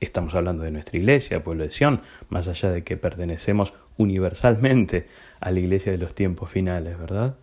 Estamos 0.00 0.34
hablando 0.34 0.62
de 0.62 0.70
nuestra 0.70 0.98
iglesia, 0.98 1.42
pueblo 1.42 1.64
de 1.64 1.70
Sion, 1.70 2.02
más 2.28 2.48
allá 2.48 2.70
de 2.70 2.84
que 2.84 2.98
pertenecemos 2.98 3.72
universalmente 3.96 5.06
a 5.40 5.50
la 5.50 5.60
iglesia 5.60 5.90
de 5.90 5.98
los 5.98 6.14
tiempos 6.14 6.50
finales, 6.50 6.98
¿verdad? 6.98 7.36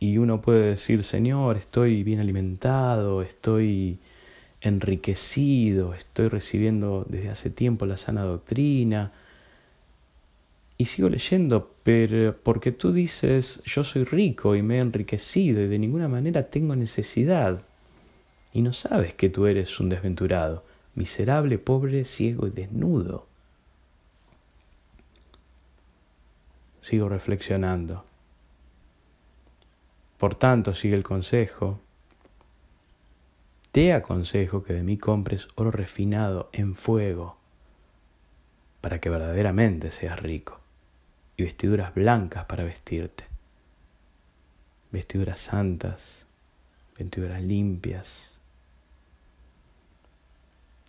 Y 0.00 0.18
uno 0.18 0.40
puede 0.40 0.70
decir, 0.70 1.02
Señor, 1.02 1.56
estoy 1.56 2.04
bien 2.04 2.20
alimentado, 2.20 3.22
estoy 3.22 3.98
enriquecido, 4.60 5.94
estoy 5.94 6.28
recibiendo 6.28 7.04
desde 7.08 7.30
hace 7.30 7.50
tiempo 7.50 7.86
la 7.86 7.96
sana 7.96 8.22
doctrina. 8.22 9.12
Y 10.76 10.84
sigo 10.84 11.08
leyendo, 11.08 11.74
pero 11.82 12.36
porque 12.36 12.70
tú 12.70 12.92
dices, 12.92 13.60
yo 13.64 13.82
soy 13.82 14.04
rico 14.04 14.54
y 14.54 14.62
me 14.62 14.76
he 14.76 14.80
enriquecido 14.80 15.60
y 15.60 15.66
de 15.66 15.78
ninguna 15.78 16.06
manera 16.06 16.44
tengo 16.44 16.76
necesidad 16.76 17.60
y 18.52 18.62
no 18.62 18.72
sabes 18.72 19.14
que 19.14 19.28
tú 19.28 19.46
eres 19.46 19.80
un 19.80 19.88
desventurado, 19.88 20.64
miserable, 20.94 21.58
pobre, 21.58 22.04
ciego 22.04 22.46
y 22.46 22.50
desnudo. 22.50 23.26
Sigo 26.78 27.08
reflexionando. 27.08 28.04
Por 30.18 30.34
tanto, 30.34 30.74
sigue 30.74 30.96
el 30.96 31.04
consejo. 31.04 31.80
Te 33.70 33.92
aconsejo 33.92 34.62
que 34.64 34.72
de 34.72 34.82
mí 34.82 34.98
compres 34.98 35.46
oro 35.54 35.70
refinado 35.70 36.48
en 36.52 36.74
fuego, 36.74 37.36
para 38.80 39.00
que 39.00 39.10
verdaderamente 39.10 39.90
seas 39.90 40.20
rico, 40.20 40.60
y 41.36 41.44
vestiduras 41.44 41.94
blancas 41.94 42.46
para 42.46 42.64
vestirte, 42.64 43.24
vestiduras 44.90 45.38
santas, 45.38 46.26
vestiduras 46.98 47.40
limpias, 47.42 48.40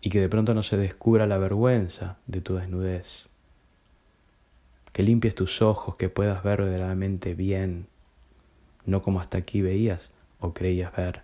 y 0.02 0.10
que 0.10 0.22
de 0.22 0.30
pronto 0.30 0.54
no 0.54 0.64
se 0.64 0.78
descubra 0.78 1.28
la 1.28 1.38
vergüenza 1.38 2.18
de 2.26 2.42
tu 2.42 2.56
desnudez. 2.56 3.28
Que 4.94 5.04
limpies 5.04 5.36
tus 5.36 5.62
ojos, 5.62 5.98
que 5.98 6.10
puedas 6.10 6.42
ver 6.42 6.62
verdaderamente 6.62 7.36
bien, 7.36 7.88
no 8.90 9.02
como 9.02 9.20
hasta 9.22 9.38
aquí 9.38 9.62
veías 9.62 10.12
o 10.40 10.54
creías 10.54 10.96
ver. 10.96 11.24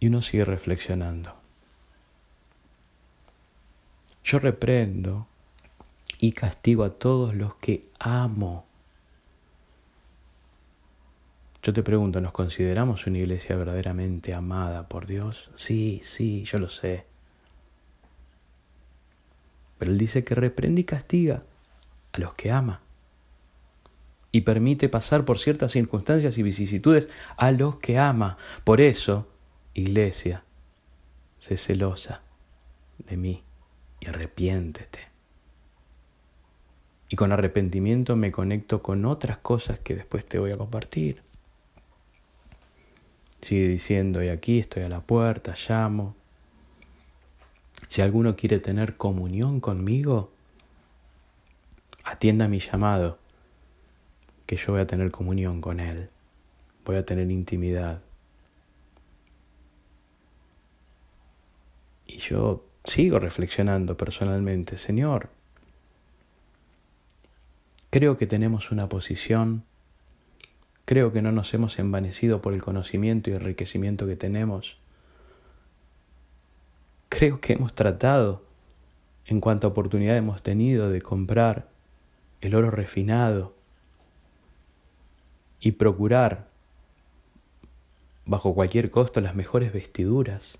Y 0.00 0.08
uno 0.08 0.20
sigue 0.20 0.44
reflexionando. 0.44 1.34
Yo 4.22 4.38
reprendo 4.38 5.26
y 6.18 6.32
castigo 6.32 6.84
a 6.84 6.90
todos 6.90 7.34
los 7.34 7.54
que 7.56 7.88
amo 7.98 8.66
yo 11.64 11.72
te 11.72 11.82
pregunto, 11.82 12.20
¿nos 12.20 12.32
consideramos 12.32 13.06
una 13.06 13.16
iglesia 13.16 13.56
verdaderamente 13.56 14.36
amada 14.36 14.86
por 14.86 15.06
Dios? 15.06 15.50
Sí, 15.56 15.98
sí, 16.04 16.44
yo 16.44 16.58
lo 16.58 16.68
sé. 16.68 17.06
Pero 19.78 19.90
Él 19.90 19.96
dice 19.96 20.24
que 20.24 20.34
reprende 20.34 20.82
y 20.82 20.84
castiga 20.84 21.42
a 22.12 22.18
los 22.18 22.34
que 22.34 22.52
ama. 22.52 22.82
Y 24.34 24.40
permite 24.40 24.88
pasar 24.88 25.24
por 25.24 25.38
ciertas 25.38 25.70
circunstancias 25.70 26.38
y 26.38 26.42
vicisitudes 26.42 27.08
a 27.36 27.52
los 27.52 27.76
que 27.76 27.98
ama. 27.98 28.36
Por 28.64 28.80
eso, 28.80 29.28
iglesia, 29.74 30.42
sé 31.38 31.56
celosa 31.56 32.22
de 32.98 33.16
mí 33.16 33.44
y 34.00 34.08
arrepiéntete. 34.08 34.98
Y 37.08 37.14
con 37.14 37.30
arrepentimiento 37.30 38.16
me 38.16 38.30
conecto 38.30 38.82
con 38.82 39.04
otras 39.04 39.38
cosas 39.38 39.78
que 39.78 39.94
después 39.94 40.26
te 40.26 40.40
voy 40.40 40.50
a 40.50 40.58
compartir. 40.58 41.22
Sigue 43.40 43.68
diciendo, 43.68 44.20
y 44.20 44.30
aquí 44.30 44.58
estoy 44.58 44.82
a 44.82 44.88
la 44.88 45.00
puerta, 45.00 45.54
llamo. 45.68 46.16
Si 47.86 48.02
alguno 48.02 48.34
quiere 48.34 48.58
tener 48.58 48.96
comunión 48.96 49.60
conmigo, 49.60 50.32
atienda 52.02 52.48
mi 52.48 52.58
llamado, 52.58 53.20
que 54.46 54.56
yo 54.56 54.72
voy 54.72 54.82
a 54.82 54.86
tener 54.86 55.10
comunión 55.10 55.60
con 55.60 55.80
Él, 55.80 56.10
voy 56.84 56.96
a 56.96 57.04
tener 57.04 57.30
intimidad. 57.30 58.00
Y 62.06 62.18
yo 62.18 62.64
sigo 62.84 63.18
reflexionando 63.18 63.96
personalmente, 63.96 64.76
Señor, 64.76 65.28
creo 67.90 68.16
que 68.16 68.26
tenemos 68.26 68.70
una 68.70 68.88
posición 68.88 69.64
Creo 70.84 71.12
que 71.12 71.22
no 71.22 71.32
nos 71.32 71.52
hemos 71.54 71.78
envanecido 71.78 72.42
por 72.42 72.52
el 72.52 72.62
conocimiento 72.62 73.30
y 73.30 73.34
enriquecimiento 73.34 74.06
que 74.06 74.16
tenemos. 74.16 74.76
Creo 77.08 77.40
que 77.40 77.54
hemos 77.54 77.74
tratado, 77.74 78.42
en 79.24 79.40
cuanto 79.40 79.66
a 79.66 79.70
oportunidad 79.70 80.16
hemos 80.16 80.42
tenido, 80.42 80.90
de 80.90 81.00
comprar 81.00 81.68
el 82.42 82.54
oro 82.54 82.70
refinado 82.70 83.54
y 85.60 85.72
procurar 85.72 86.48
bajo 88.26 88.54
cualquier 88.54 88.90
costo 88.90 89.20
las 89.20 89.34
mejores 89.34 89.72
vestiduras, 89.72 90.58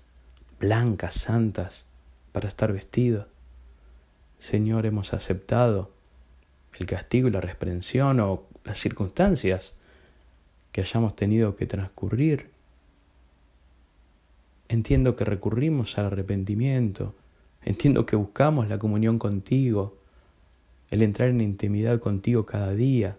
blancas, 0.59 1.15
santas, 1.15 1.87
para 2.31 2.47
estar 2.47 2.73
vestidos. 2.73 3.27
Señor, 4.39 4.85
hemos 4.85 5.13
aceptado 5.13 5.91
el 6.77 6.85
castigo 6.85 7.27
y 7.27 7.31
la 7.31 7.41
reprensión 7.41 8.19
o 8.19 8.43
las 8.63 8.77
circunstancias 8.77 9.75
que 10.71 10.81
hayamos 10.81 11.15
tenido 11.15 11.55
que 11.55 11.65
transcurrir. 11.65 12.49
Entiendo 14.67 15.15
que 15.15 15.23
recurrimos 15.23 15.97
al 15.97 16.07
arrepentimiento, 16.07 17.15
entiendo 17.63 18.05
que 18.05 18.15
buscamos 18.15 18.67
la 18.67 18.77
comunión 18.77 19.17
contigo, 19.17 19.97
el 20.89 21.01
entrar 21.01 21.29
en 21.29 21.41
intimidad 21.41 21.99
contigo 21.99 22.45
cada 22.45 22.73
día, 22.73 23.17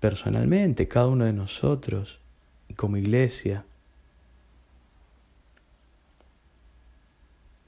personalmente, 0.00 0.88
cada 0.88 1.06
uno 1.06 1.26
de 1.26 1.32
nosotros, 1.32 2.20
como 2.76 2.96
iglesia. 2.96 3.64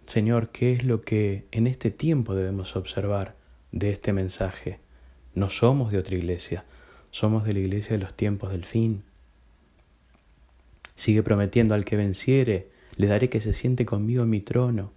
Señor, 0.06 0.48
¿qué 0.48 0.72
es 0.72 0.84
lo 0.84 1.00
que 1.00 1.46
en 1.52 1.66
este 1.66 1.90
tiempo 1.90 2.34
debemos 2.34 2.74
observar 2.76 3.36
de 3.70 3.90
este 3.90 4.12
mensaje? 4.12 4.80
No 5.34 5.48
somos 5.48 5.92
de 5.92 5.98
otra 5.98 6.16
iglesia, 6.16 6.64
somos 7.10 7.44
de 7.44 7.52
la 7.52 7.60
iglesia 7.60 7.96
de 7.96 8.02
los 8.02 8.14
tiempos 8.14 8.50
del 8.50 8.64
fin. 8.64 9.04
Sigue 10.94 11.22
prometiendo 11.22 11.74
al 11.74 11.84
que 11.84 11.96
venciere, 11.96 12.70
le 12.96 13.06
daré 13.06 13.28
que 13.28 13.40
se 13.40 13.52
siente 13.52 13.86
conmigo 13.86 14.22
en 14.22 14.30
mi 14.30 14.40
trono, 14.40 14.92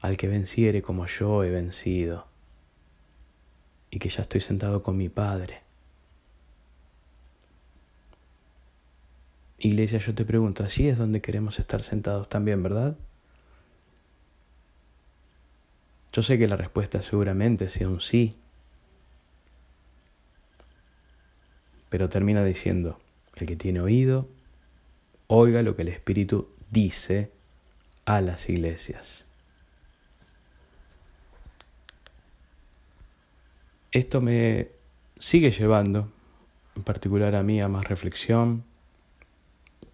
al 0.00 0.16
que 0.16 0.28
venciere 0.28 0.82
como 0.82 1.06
yo 1.06 1.44
he 1.44 1.50
vencido, 1.50 2.26
y 3.90 3.98
que 3.98 4.08
ya 4.08 4.22
estoy 4.22 4.40
sentado 4.40 4.82
con 4.82 4.96
mi 4.96 5.08
Padre. 5.08 5.69
Iglesia, 9.60 9.98
yo 9.98 10.14
te 10.14 10.24
pregunto, 10.24 10.64
allí 10.64 10.88
es 10.88 10.96
donde 10.96 11.20
queremos 11.20 11.58
estar 11.58 11.82
sentados 11.82 12.28
también, 12.28 12.62
¿verdad? 12.62 12.96
Yo 16.12 16.22
sé 16.22 16.38
que 16.38 16.48
la 16.48 16.56
respuesta 16.56 17.02
seguramente 17.02 17.68
sea 17.68 17.88
un 17.88 18.00
sí, 18.00 18.34
pero 21.90 22.08
termina 22.08 22.42
diciendo, 22.42 22.98
el 23.36 23.46
que 23.46 23.56
tiene 23.56 23.80
oído, 23.80 24.28
oiga 25.26 25.62
lo 25.62 25.76
que 25.76 25.82
el 25.82 25.88
Espíritu 25.88 26.48
dice 26.70 27.30
a 28.06 28.22
las 28.22 28.48
iglesias. 28.48 29.26
Esto 33.92 34.20
me 34.22 34.68
sigue 35.18 35.50
llevando, 35.50 36.10
en 36.76 36.82
particular 36.82 37.34
a 37.34 37.42
mí, 37.42 37.60
a 37.60 37.68
más 37.68 37.86
reflexión. 37.86 38.69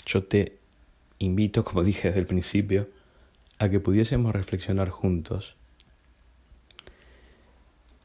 Yo 0.06 0.25
te 0.25 0.58
invito, 1.18 1.64
como 1.64 1.84
dije 1.84 2.08
desde 2.08 2.20
el 2.20 2.26
principio, 2.26 2.88
a 3.58 3.68
que 3.68 3.80
pudiésemos 3.80 4.34
reflexionar 4.34 4.88
juntos 4.90 5.56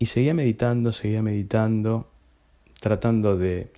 y 0.01 0.07
seguía 0.07 0.33
meditando, 0.33 0.91
seguía 0.93 1.21
meditando, 1.21 2.09
tratando 2.79 3.37
de 3.37 3.71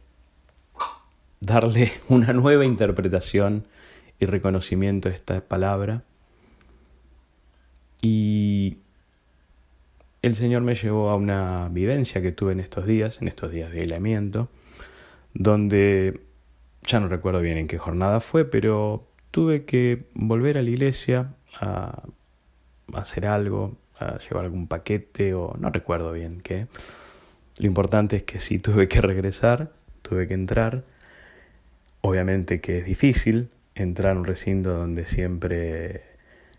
darle 1.42 1.92
una 2.08 2.32
nueva 2.32 2.64
interpretación 2.64 3.68
y 4.20 4.26
reconocimiento 4.26 5.10
a 5.10 5.12
esta 5.12 5.42
palabra. 5.42 6.04
Y 8.02 8.78
el 10.22 10.36
Señor 10.36 10.62
me 10.62 10.76
llevó 10.76 11.10
a 11.10 11.18
una 11.18 11.68
vivencia 11.68 12.22
que 12.22 12.32
tuve 12.32 12.54
en 12.54 12.62
estos 12.62 12.86
días, 12.86 13.22
en 13.22 13.28
estos 13.28 13.52
días 13.52 13.74
de 13.74 13.82
aislamiento, 13.82 14.48
donde 15.34 16.22
ya 16.86 17.00
no 17.00 17.08
recuerdo 17.08 17.42
bien 17.42 17.58
en 17.58 17.68
qué 17.68 17.78
jornada 17.78 18.20
fue, 18.20 18.46
pero 18.46 19.08
tuve 19.32 19.66
que 19.66 20.06
volver 20.14 20.58
a 20.58 20.62
la 20.62 20.70
iglesia 20.70 21.34
a 21.60 22.04
hacer 22.94 23.26
algo, 23.26 23.78
llevar 24.28 24.46
algún 24.46 24.68
paquete 24.68 25.34
o 25.34 25.56
no 25.58 25.70
recuerdo 25.70 26.12
bien 26.12 26.42
qué. 26.42 26.68
Lo 27.58 27.68
importante 27.68 28.18
es 28.18 28.24
que 28.24 28.40
sí 28.40 28.60
tuve 28.60 28.88
que 28.88 29.02
regresar, 29.02 29.72
tuve 30.02 30.28
que 30.28 30.34
entrar. 30.34 30.84
Obviamente 32.02 32.60
que 32.60 32.80
es 32.80 32.86
difícil 32.86 33.50
entrar 33.76 34.16
a 34.16 34.20
un 34.20 34.26
recinto 34.26 34.74
donde 34.74 35.06
siempre 35.06 36.04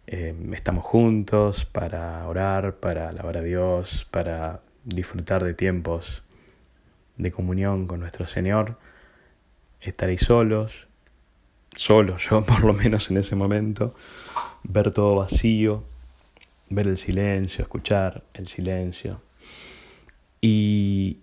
eh, 0.06 0.34
estamos 0.52 0.84
juntos 0.84 1.64
para 1.64 2.26
orar, 2.26 2.76
para 2.76 3.08
alabar 3.08 3.38
a 3.38 3.42
Dios, 3.42 4.06
para 4.10 4.60
disfrutar 4.84 5.44
de 5.44 5.54
tiempos 5.54 6.22
de 7.16 7.30
comunión 7.30 7.86
con 7.86 8.00
nuestro 8.00 8.26
Señor. 8.26 8.78
Estaréis 9.84 10.20
solos, 10.20 10.88
solo 11.76 12.16
yo 12.16 12.42
por 12.46 12.64
lo 12.64 12.72
menos 12.72 13.10
en 13.10 13.18
ese 13.18 13.36
momento, 13.36 13.94
ver 14.62 14.90
todo 14.90 15.16
vacío, 15.16 15.84
ver 16.70 16.86
el 16.86 16.96
silencio, 16.96 17.62
escuchar 17.62 18.24
el 18.32 18.46
silencio. 18.46 19.20
Y, 20.40 21.18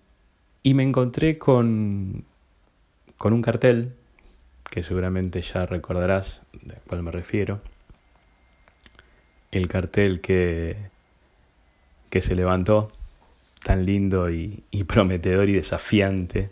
y 0.62 0.74
me 0.76 0.84
encontré 0.84 1.40
con, 1.40 2.24
con 3.18 3.34
un 3.34 3.42
cartel, 3.42 3.96
que 4.70 4.84
seguramente 4.84 5.42
ya 5.42 5.66
recordarás 5.66 6.44
de 6.54 6.76
cuál 6.88 7.04
me 7.04 7.12
refiero. 7.12 7.62
El 9.52 9.68
cartel 9.68 10.22
que, 10.22 10.78
que 12.10 12.22
se 12.22 12.36
levantó 12.36 12.92
tan 13.64 13.86
lindo 13.86 14.30
y, 14.30 14.64
y 14.72 14.86
prometedor 14.86 15.50
y 15.50 15.54
desafiante 15.54 16.52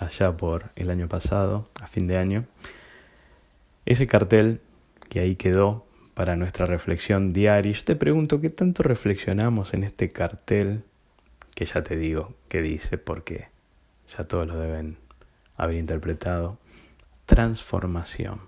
allá 0.00 0.36
por 0.36 0.70
el 0.74 0.90
año 0.90 1.08
pasado, 1.08 1.68
a 1.80 1.86
fin 1.86 2.08
de 2.08 2.16
año. 2.16 2.46
Ese 3.86 4.06
cartel 4.06 4.60
que 5.08 5.20
ahí 5.20 5.36
quedó 5.36 5.86
para 6.14 6.36
nuestra 6.36 6.66
reflexión 6.66 7.32
diaria. 7.32 7.72
Yo 7.72 7.84
te 7.84 7.96
pregunto, 7.96 8.40
¿qué 8.40 8.50
tanto 8.50 8.82
reflexionamos 8.82 9.74
en 9.74 9.84
este 9.84 10.10
cartel 10.10 10.84
que 11.54 11.66
ya 11.66 11.82
te 11.82 11.96
digo 11.96 12.34
que 12.48 12.62
dice, 12.62 12.98
porque 12.98 13.48
ya 14.16 14.24
todos 14.24 14.46
lo 14.46 14.58
deben 14.58 14.96
haber 15.56 15.76
interpretado? 15.76 16.58
Transformación. 17.26 18.40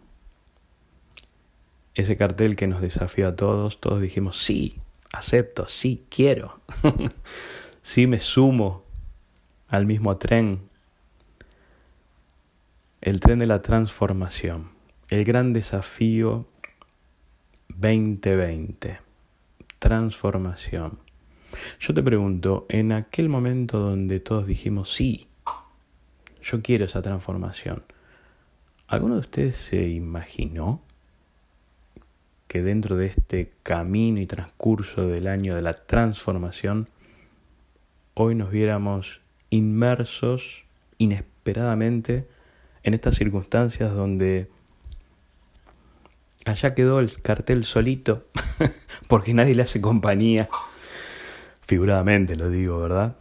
Ese 1.94 2.16
cartel 2.16 2.56
que 2.56 2.66
nos 2.66 2.80
desafió 2.80 3.28
a 3.28 3.36
todos, 3.36 3.80
todos 3.80 4.00
dijimos, 4.00 4.38
sí, 4.42 4.80
acepto, 5.12 5.68
sí, 5.68 6.06
quiero, 6.08 6.60
sí 7.82 8.06
me 8.06 8.18
sumo 8.18 8.84
al 9.68 9.84
mismo 9.84 10.16
tren, 10.16 10.71
el 13.02 13.18
tren 13.18 13.40
de 13.40 13.46
la 13.46 13.62
transformación, 13.62 14.70
el 15.10 15.24
gran 15.24 15.52
desafío 15.52 16.46
2020. 17.68 19.00
Transformación. 19.80 21.00
Yo 21.80 21.94
te 21.94 22.02
pregunto, 22.02 22.64
en 22.68 22.92
aquel 22.92 23.28
momento 23.28 23.80
donde 23.80 24.20
todos 24.20 24.46
dijimos, 24.46 24.92
sí, 24.92 25.26
yo 26.40 26.62
quiero 26.62 26.84
esa 26.84 27.02
transformación, 27.02 27.82
¿alguno 28.86 29.14
de 29.14 29.20
ustedes 29.22 29.56
se 29.56 29.88
imaginó 29.88 30.80
que 32.46 32.62
dentro 32.62 32.96
de 32.96 33.06
este 33.06 33.52
camino 33.64 34.20
y 34.20 34.26
transcurso 34.26 35.08
del 35.08 35.26
año 35.26 35.56
de 35.56 35.62
la 35.62 35.72
transformación, 35.72 36.88
hoy 38.14 38.36
nos 38.36 38.52
viéramos 38.52 39.20
inmersos 39.50 40.64
inesperadamente 40.98 42.28
en 42.82 42.94
estas 42.94 43.16
circunstancias 43.16 43.92
donde 43.92 44.48
Allá 46.44 46.74
quedó 46.74 46.98
el 46.98 47.22
cartel 47.22 47.64
solito, 47.64 48.26
porque 49.08 49.32
nadie 49.32 49.54
le 49.54 49.62
hace 49.62 49.80
compañía. 49.80 50.48
Figuradamente 51.60 52.34
lo 52.34 52.50
digo, 52.50 52.80
¿verdad? 52.80 53.16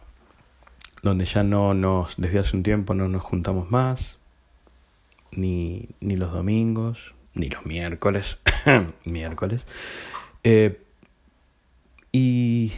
Donde 1.02 1.24
ya 1.24 1.44
no 1.44 1.72
nos, 1.72 2.16
desde 2.16 2.40
hace 2.40 2.56
un 2.56 2.64
tiempo 2.64 2.94
no 2.94 3.06
nos 3.08 3.22
juntamos 3.22 3.70
más, 3.70 4.18
ni, 5.30 5.88
ni 6.00 6.16
los 6.16 6.32
domingos, 6.32 7.14
ni 7.34 7.48
los 7.48 7.64
miércoles, 7.64 8.40
miércoles. 9.04 9.66
Eh, 10.42 10.82
y, 12.10 12.72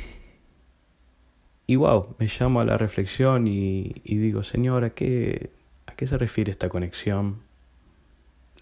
y 1.67 1.77
wow, 1.77 2.17
me 2.19 2.29
llamo 2.29 2.61
a 2.61 2.67
la 2.67 2.77
reflexión 2.77 3.47
y, 3.47 3.95
y 4.05 4.17
digo, 4.19 4.43
Señor, 4.43 4.85
¿a 4.85 4.91
qué, 4.91 5.51
¿a 5.95 5.97
qué 5.97 6.07
se 6.07 6.19
refiere 6.19 6.51
esta 6.51 6.69
conexión? 6.69 7.41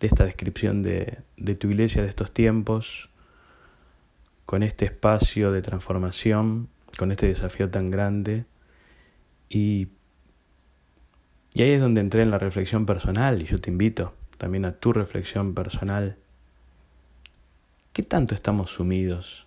de 0.02 0.08
esta 0.08 0.24
descripción 0.24 0.82
de, 0.82 1.22
tu 1.58 1.68
iglesia 1.68 2.02
de 2.02 2.08
estos 2.08 2.32
tiempos, 2.32 3.08
con 4.44 4.64
este 4.64 4.84
espacio 4.84 5.52
de 5.52 5.62
transformación, 5.62 6.68
con 6.98 7.12
este 7.12 7.28
desafío 7.28 7.70
tan 7.70 7.88
grande. 7.88 8.44
Y, 9.48 9.88
y 11.54 11.62
ahí 11.62 11.70
es 11.70 11.80
donde 11.80 12.00
entré 12.00 12.22
en 12.22 12.32
la 12.32 12.38
reflexión 12.38 12.84
personal 12.84 13.40
y 13.42 13.44
yo 13.44 13.60
te 13.60 13.70
invito 13.70 14.12
también 14.38 14.64
a 14.64 14.72
tu 14.72 14.92
reflexión 14.92 15.54
personal. 15.54 16.16
¿Qué 17.92 18.02
tanto 18.02 18.34
estamos 18.34 18.72
sumidos 18.72 19.46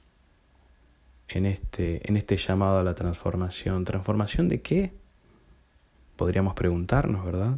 en 1.27 1.45
este, 1.45 2.07
en 2.07 2.15
este 2.15 2.37
llamado 2.37 2.79
a 2.79 2.83
la 2.83 2.95
transformación? 2.95 3.83
¿Transformación 3.83 4.47
de 4.47 4.61
qué? 4.61 4.93
Podríamos 6.15 6.53
preguntarnos, 6.53 7.25
¿verdad? 7.25 7.57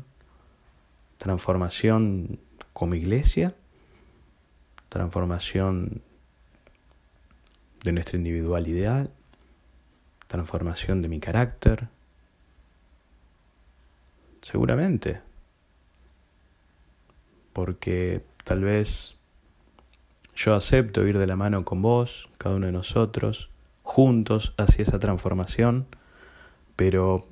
Transformación 1.18 2.40
como 2.74 2.96
iglesia, 2.96 3.56
transformación 4.90 6.02
de 7.84 7.92
nuestra 7.92 8.18
individualidad, 8.18 9.10
transformación 10.28 11.02
de 11.02 11.10
mi 11.10 11.20
carácter, 11.20 11.88
seguramente, 14.42 15.22
porque 17.54 18.22
tal 18.44 18.62
vez 18.64 19.16
Yo 20.36 20.54
acepto 20.54 21.08
ir 21.08 21.18
de 21.18 21.26
la 21.26 21.36
mano 21.36 21.66
con 21.66 21.82
vos, 21.82 22.30
cada 22.38 22.58
uno 22.58 22.68
de 22.68 22.72
nosotros, 22.72 23.50
juntos 23.82 24.54
hacia 24.58 24.84
esa 24.84 25.00
transformación, 25.00 25.88
pero 26.76 27.26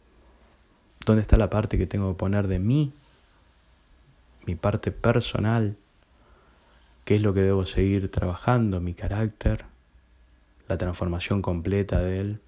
¿dónde 1.06 1.21
está 1.21 1.38
la 1.38 1.52
parte 1.52 1.78
que 1.78 1.86
tengo 1.86 2.12
que 2.12 2.17
poner 2.17 2.48
de 2.48 2.58
mí? 2.58 2.91
Mi 4.45 4.55
parte 4.55 4.91
personal, 4.91 5.77
qué 7.03 7.15
es 7.15 7.21
lo 7.21 7.34
que 7.34 7.41
debo 7.41 7.65
seguir 7.65 8.10
trabajando, 8.12 8.79
mi 8.79 8.93
carácter, 8.93 9.65
la 10.67 10.77
transformación 10.77 11.41
completa 11.41 11.99
de 11.99 12.19
él. 12.19 12.39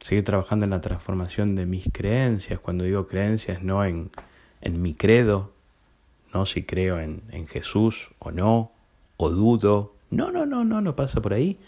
Seguir 0.00 0.24
trabajando 0.24 0.64
en 0.64 0.70
la 0.70 0.80
transformación 0.80 1.54
de 1.54 1.66
mis 1.66 1.88
creencias, 1.92 2.60
cuando 2.60 2.84
digo 2.84 3.06
creencias 3.06 3.62
no 3.62 3.84
en, 3.84 4.10
en 4.60 4.82
mi 4.82 4.94
credo, 4.94 5.52
no 6.34 6.46
si 6.46 6.64
creo 6.64 6.98
en, 6.98 7.22
en 7.30 7.46
Jesús 7.46 8.12
o 8.18 8.30
no, 8.30 8.72
o 9.16 9.30
dudo, 9.30 9.94
no, 10.10 10.30
no, 10.30 10.44
no, 10.46 10.64
no, 10.64 10.80
no 10.80 10.96
pasa 10.96 11.20
por 11.20 11.32
ahí, 11.32 11.58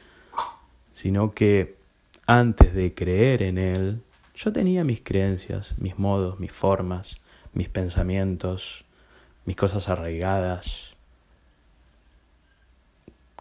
sino 0.93 1.31
que 1.31 1.77
antes 2.27 2.75
de 2.75 2.95
creer 2.95 3.43
en 3.43 3.59
Él, 3.59 4.03
yo 4.35 4.53
tenía 4.53 4.85
mis 4.85 5.01
creencias, 5.01 5.75
mis 5.79 5.99
modos, 5.99 6.41
mis 6.41 6.53
formas, 6.53 7.21
mis 7.55 7.69
pensamientos, 7.69 8.85
mis 9.45 9.57
cosas 9.57 9.89
arraigadas. 9.89 10.97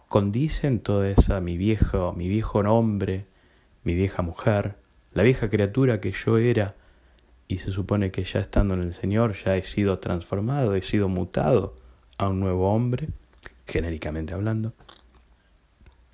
Condicen 0.08 0.80
toda 0.80 1.08
esa 1.10 1.40
mi 1.40 1.56
viejo, 1.56 2.12
mi 2.12 2.28
viejo 2.28 2.60
hombre, 2.60 3.26
mi 3.82 3.94
vieja 3.94 4.22
mujer, 4.22 4.76
la 5.12 5.22
vieja 5.22 5.48
criatura 5.48 6.00
que 6.00 6.12
yo 6.12 6.38
era, 6.38 6.74
y 7.48 7.58
se 7.58 7.72
supone 7.72 8.10
que 8.10 8.24
ya 8.24 8.40
estando 8.40 8.74
en 8.74 8.82
el 8.82 8.94
Señor 8.94 9.34
ya 9.34 9.56
he 9.56 9.62
sido 9.62 9.98
transformado, 9.98 10.74
he 10.74 10.82
sido 10.82 11.08
mutado 11.08 11.74
a 12.16 12.28
un 12.28 12.40
nuevo 12.40 12.72
hombre, 12.72 13.08
genéricamente 13.66 14.34
hablando. 14.34 14.72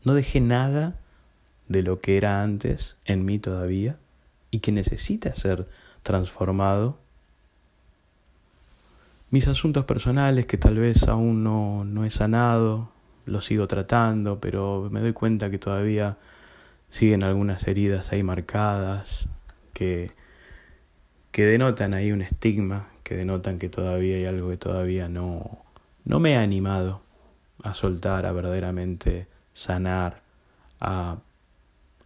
No 0.04 0.14
dejé 0.14 0.40
nada 0.40 0.98
de 1.68 1.82
lo 1.82 2.00
que 2.00 2.16
era 2.16 2.42
antes 2.42 2.96
en 3.04 3.24
mí 3.24 3.38
todavía 3.38 3.96
y 4.50 4.58
que 4.58 4.72
necesita 4.72 5.34
ser 5.34 5.68
transformado. 6.02 6.98
Mis 9.30 9.46
asuntos 9.46 9.84
personales 9.84 10.46
que 10.46 10.58
tal 10.58 10.76
vez 10.76 11.06
aún 11.06 11.44
no, 11.44 11.84
no 11.84 12.04
he 12.04 12.10
sanado, 12.10 12.90
los 13.26 13.44
sigo 13.44 13.68
tratando, 13.68 14.40
pero 14.40 14.88
me 14.90 15.00
doy 15.00 15.12
cuenta 15.12 15.50
que 15.50 15.58
todavía 15.58 16.16
siguen 16.88 17.22
algunas 17.22 17.66
heridas 17.68 18.10
ahí 18.12 18.24
marcadas, 18.24 19.28
que, 19.72 20.10
que 21.30 21.44
denotan 21.44 21.94
ahí 21.94 22.10
un 22.10 22.22
estigma, 22.22 22.88
que 23.04 23.14
denotan 23.14 23.58
que 23.58 23.68
todavía 23.68 24.16
hay 24.16 24.26
algo 24.26 24.50
que 24.50 24.56
todavía 24.56 25.08
no, 25.08 25.60
no 26.04 26.18
me 26.18 26.36
ha 26.36 26.42
animado 26.42 27.02
a 27.62 27.74
soltar, 27.74 28.26
a 28.26 28.32
verdaderamente 28.32 29.28
sanar, 29.52 30.22
a 30.80 31.18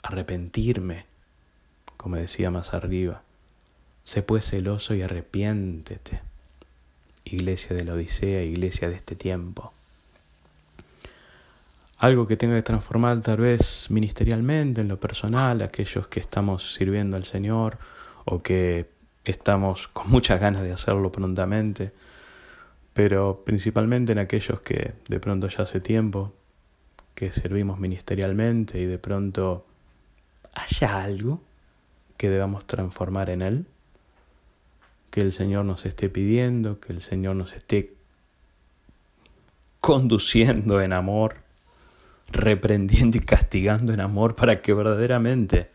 arrepentirme, 0.03 1.07
como 1.97 2.17
decía 2.17 2.51
más 2.51 2.75
arriba. 2.75 3.23
Sé 4.03 4.23
pues 4.23 4.45
celoso 4.45 4.95
y 4.95 5.01
arrepiéntete, 5.01 6.21
iglesia 7.25 7.75
de 7.75 7.85
la 7.85 7.95
Odisea, 7.95 8.43
iglesia 8.43 8.89
de 8.89 8.97
este 8.97 9.17
tiempo. 9.17 9.73
Algo 11.99 12.27
que 12.27 12.37
tenga 12.37 12.57
que 12.57 12.63
transformar 12.63 13.21
tal 13.23 13.39
vez 13.39 13.87
ministerialmente, 13.89 14.81
en 14.81 14.89
lo 14.89 14.99
personal, 14.99 15.63
aquellos 15.63 16.09
que 16.09 16.21
estamos 16.21 16.75
sirviendo 16.75 17.17
al 17.17 17.25
Señor 17.25 17.79
o 18.25 18.43
que 18.43 18.91
estamos 19.25 19.89
con 19.89 20.11
muchas 20.11 20.41
ganas 20.41 20.63
de 20.63 20.73
hacerlo 20.73 21.11
prontamente, 21.11 21.93
pero 22.93 23.43
principalmente 23.45 24.13
en 24.13 24.19
aquellos 24.19 24.61
que 24.61 24.93
de 25.09 25.21
pronto 25.21 25.49
ya 25.49 25.63
hace 25.63 25.81
tiempo 25.81 26.33
que 27.15 27.33
servimos 27.33 27.79
ministerialmente 27.79 28.79
y 28.79 28.87
de 28.87 28.99
pronto 28.99 29.65
haya 30.55 31.03
algo 31.03 31.41
que 32.17 32.29
debamos 32.29 32.67
transformar 32.67 33.31
en 33.31 33.43
Él, 33.43 33.67
que 35.15 35.21
el 35.21 35.33
Señor 35.33 35.65
nos 35.65 35.87
esté 35.87 36.09
pidiendo, 36.09 36.81
que 36.81 36.93
el 36.93 37.01
Señor 37.01 37.37
nos 37.37 37.53
esté 37.53 37.95
conduciendo 39.79 40.81
en 40.81 40.93
amor, 40.93 41.37
reprendiendo 42.33 43.19
y 43.19 43.21
castigando 43.21 43.93
en 43.93 44.01
amor 44.01 44.35
para 44.35 44.57
que 44.57 44.75
verdaderamente 44.75 45.71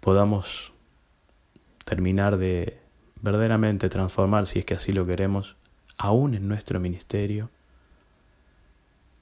podamos 0.00 0.70
terminar 1.86 2.36
de 2.36 2.76
verdaderamente 3.22 3.88
transformar, 3.88 4.44
si 4.44 4.58
es 4.58 4.66
que 4.66 4.74
así 4.74 4.92
lo 4.92 5.06
queremos, 5.06 5.56
aún 5.96 6.34
en 6.34 6.46
nuestro 6.46 6.78
ministerio. 6.78 7.48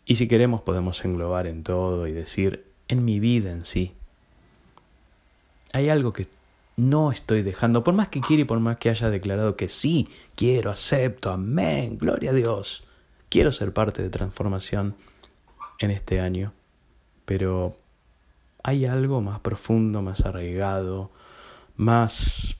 Y 0.06 0.16
si 0.16 0.26
queremos 0.26 0.62
podemos 0.62 1.04
englobar 1.04 1.46
en 1.46 1.62
todo 1.62 2.08
y 2.08 2.12
decir, 2.12 2.64
en 2.88 3.04
mi 3.04 3.20
vida 3.20 3.52
en 3.52 3.64
sí, 3.64 3.94
hay 5.72 5.88
algo 5.88 6.12
que 6.12 6.26
no 6.76 7.10
estoy 7.10 7.42
dejando, 7.42 7.82
por 7.82 7.94
más 7.94 8.08
que 8.08 8.20
quiera 8.20 8.42
y 8.42 8.44
por 8.44 8.60
más 8.60 8.76
que 8.76 8.90
haya 8.90 9.08
declarado 9.08 9.56
que 9.56 9.68
sí, 9.68 10.08
quiero, 10.34 10.70
acepto, 10.70 11.30
amén, 11.30 11.96
gloria 11.98 12.30
a 12.30 12.34
Dios, 12.34 12.84
quiero 13.30 13.50
ser 13.50 13.72
parte 13.72 14.02
de 14.02 14.10
transformación 14.10 14.94
en 15.78 15.90
este 15.90 16.20
año, 16.20 16.52
pero 17.24 17.76
hay 18.62 18.84
algo 18.84 19.22
más 19.22 19.40
profundo, 19.40 20.02
más 20.02 20.26
arraigado, 20.26 21.10
más 21.76 22.56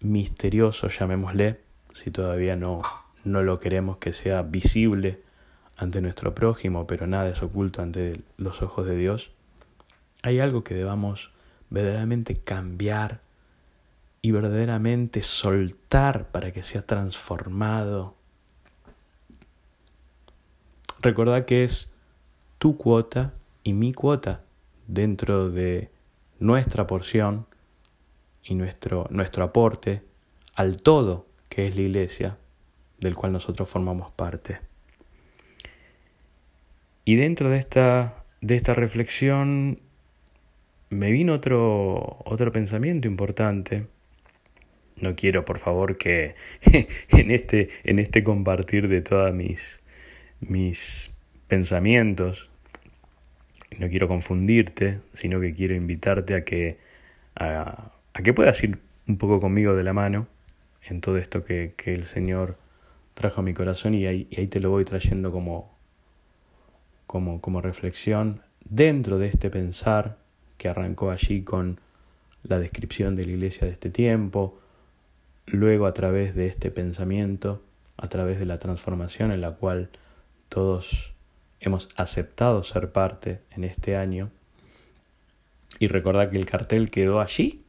misterioso, 0.00 0.88
llamémosle, 0.88 1.60
si 1.92 2.10
todavía 2.10 2.54
no, 2.54 2.82
no 3.24 3.42
lo 3.42 3.58
queremos 3.58 3.98
que 3.98 4.12
sea 4.12 4.42
visible 4.42 5.20
ante 5.76 6.00
nuestro 6.00 6.34
prójimo, 6.34 6.86
pero 6.86 7.08
nada 7.08 7.28
es 7.28 7.42
oculto 7.42 7.82
ante 7.82 8.20
los 8.36 8.62
ojos 8.62 8.86
de 8.86 8.96
Dios, 8.96 9.30
hay 10.22 10.38
algo 10.38 10.62
que 10.62 10.74
debamos 10.74 11.30
verdaderamente 11.70 12.36
cambiar 12.38 13.20
y 14.22 14.30
verdaderamente 14.30 15.20
soltar 15.20 16.30
para 16.30 16.52
que 16.52 16.62
sea 16.62 16.82
transformado. 16.82 18.14
Recordad 21.00 21.44
que 21.44 21.64
es 21.64 21.92
tu 22.58 22.76
cuota 22.76 23.34
y 23.64 23.72
mi 23.72 23.92
cuota 23.92 24.42
dentro 24.86 25.50
de 25.50 25.90
nuestra 26.38 26.86
porción 26.86 27.46
y 28.44 28.54
nuestro, 28.54 29.08
nuestro 29.10 29.42
aporte 29.44 30.02
al 30.54 30.80
todo 30.80 31.26
que 31.48 31.64
es 31.64 31.76
la 31.76 31.82
iglesia 31.82 32.38
del 32.98 33.16
cual 33.16 33.32
nosotros 33.32 33.68
formamos 33.68 34.12
parte. 34.12 34.60
Y 37.04 37.16
dentro 37.16 37.50
de 37.50 37.58
esta, 37.58 38.24
de 38.40 38.54
esta 38.54 38.74
reflexión 38.74 39.80
me 40.90 41.10
vino 41.10 41.34
otro, 41.34 42.18
otro 42.24 42.52
pensamiento 42.52 43.08
importante. 43.08 43.88
No 45.02 45.14
quiero, 45.14 45.44
por 45.44 45.58
favor, 45.58 45.98
que 45.98 46.34
en 47.08 47.30
este, 47.30 47.68
en 47.84 47.98
este 47.98 48.24
compartir 48.24 48.88
de 48.88 49.02
todos 49.02 49.34
mis, 49.34 49.80
mis 50.40 51.10
pensamientos, 51.48 52.48
no 53.78 53.88
quiero 53.88 54.08
confundirte, 54.08 55.00
sino 55.12 55.40
que 55.40 55.52
quiero 55.52 55.74
invitarte 55.74 56.34
a 56.34 56.44
que, 56.44 56.78
a, 57.36 57.92
que 58.22 58.32
puedas 58.32 58.62
ir 58.62 58.78
un 59.06 59.18
poco 59.18 59.40
conmigo 59.40 59.74
de 59.74 59.84
la 59.84 59.92
mano 59.92 60.28
en 60.88 61.00
todo 61.00 61.18
esto 61.18 61.44
que, 61.44 61.74
que 61.76 61.92
el 61.92 62.04
Señor 62.04 62.56
trajo 63.14 63.40
a 63.40 63.44
mi 63.44 63.54
corazón 63.54 63.94
y 63.94 64.06
ahí, 64.06 64.28
ahí 64.36 64.46
te 64.46 64.60
lo 64.60 64.70
voy 64.70 64.84
trayendo 64.84 65.30
como, 65.30 65.76
como, 67.06 67.60
reflexión 67.60 68.40
dentro 68.64 69.18
de 69.18 69.26
este 69.28 69.50
pensar 69.50 70.16
que 70.56 70.68
arrancó 70.68 71.10
allí 71.10 71.42
con 71.42 71.80
la 72.44 72.58
descripción 72.58 73.16
de 73.16 73.26
la 73.26 73.32
iglesia 73.32 73.66
de 73.66 73.72
este 73.74 73.90
tiempo, 73.90 74.58
luego 75.46 75.86
a 75.86 75.92
través 75.92 76.34
de 76.34 76.46
este 76.46 76.70
pensamiento, 76.70 77.62
a 77.96 78.08
través 78.08 78.38
de 78.38 78.46
la 78.46 78.58
transformación 78.58 79.32
en 79.32 79.40
la 79.40 79.52
cual 79.52 79.90
todos 80.48 81.12
hemos 81.60 81.88
aceptado 81.96 82.62
ser 82.64 82.92
parte 82.92 83.40
en 83.50 83.64
este 83.64 83.96
año. 83.96 84.30
Y 85.78 85.88
recordar 85.88 86.30
que 86.30 86.36
el 86.36 86.46
cartel 86.46 86.90
quedó 86.90 87.20
allí, 87.20 87.62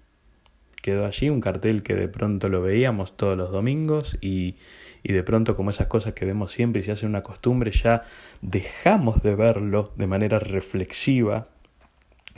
quedó 0.81 1.05
allí, 1.05 1.29
un 1.29 1.39
cartel 1.39 1.83
que 1.83 1.95
de 1.95 2.07
pronto 2.07 2.49
lo 2.49 2.61
veíamos 2.61 3.15
todos 3.15 3.37
los 3.37 3.51
domingos 3.51 4.17
y, 4.21 4.55
y 5.01 5.13
de 5.13 5.23
pronto 5.23 5.55
como 5.55 5.69
esas 5.69 5.87
cosas 5.87 6.13
que 6.13 6.25
vemos 6.25 6.51
siempre 6.51 6.81
y 6.81 6.83
se 6.83 6.91
hacen 6.91 7.09
una 7.09 7.21
costumbre 7.21 7.71
ya 7.71 8.03
dejamos 8.41 9.23
de 9.23 9.35
verlo 9.35 9.85
de 9.95 10.07
manera 10.07 10.39
reflexiva, 10.39 11.47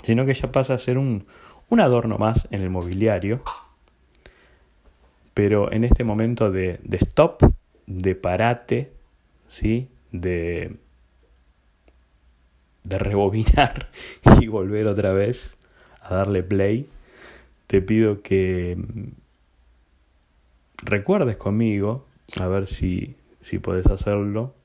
sino 0.03 0.25
que 0.25 0.33
ya 0.33 0.51
pasa 0.51 0.75
a 0.75 0.77
ser 0.77 0.97
un, 0.97 1.25
un 1.69 1.79
adorno 1.79 2.17
más 2.17 2.47
en 2.51 2.61
el 2.61 2.69
mobiliario. 2.69 3.41
Pero 5.35 5.71
en 5.71 5.83
este 5.83 6.03
momento 6.03 6.49
de, 6.49 6.79
stop, 6.93 7.43
de 7.85 8.15
parate, 8.15 8.91
¿sí? 9.47 9.89
de, 10.11 10.77
de 12.83 12.97
rebobinar 12.97 13.89
y 14.41 14.47
volver 14.47 14.87
otra 14.87 15.13
vez 15.13 15.59
a 16.01 16.15
darle 16.15 16.41
play, 16.41 16.89
te 17.67 17.83
pido 17.83 18.23
que 18.23 18.75
recuerdes 20.77 21.37
conmigo 21.37 22.07
a 22.39 22.47
ver 22.47 22.65
si, 22.65 23.15
si 23.41 23.59
puedes 23.59 23.85
hacerlo, 23.85 24.55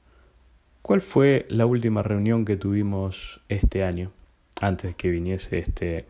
¿Cuál 0.83 1.03
fue 1.03 1.47
la 1.49 1.67
última 1.67 2.03
reunión 2.03 2.45
que 2.45 2.57
tuvimos 2.57 3.41
este 3.49 3.85
año, 3.85 4.13
antes 4.61 4.91
de 4.91 4.97
que 4.97 5.11
viniese 5.11 5.59
este, 5.59 6.07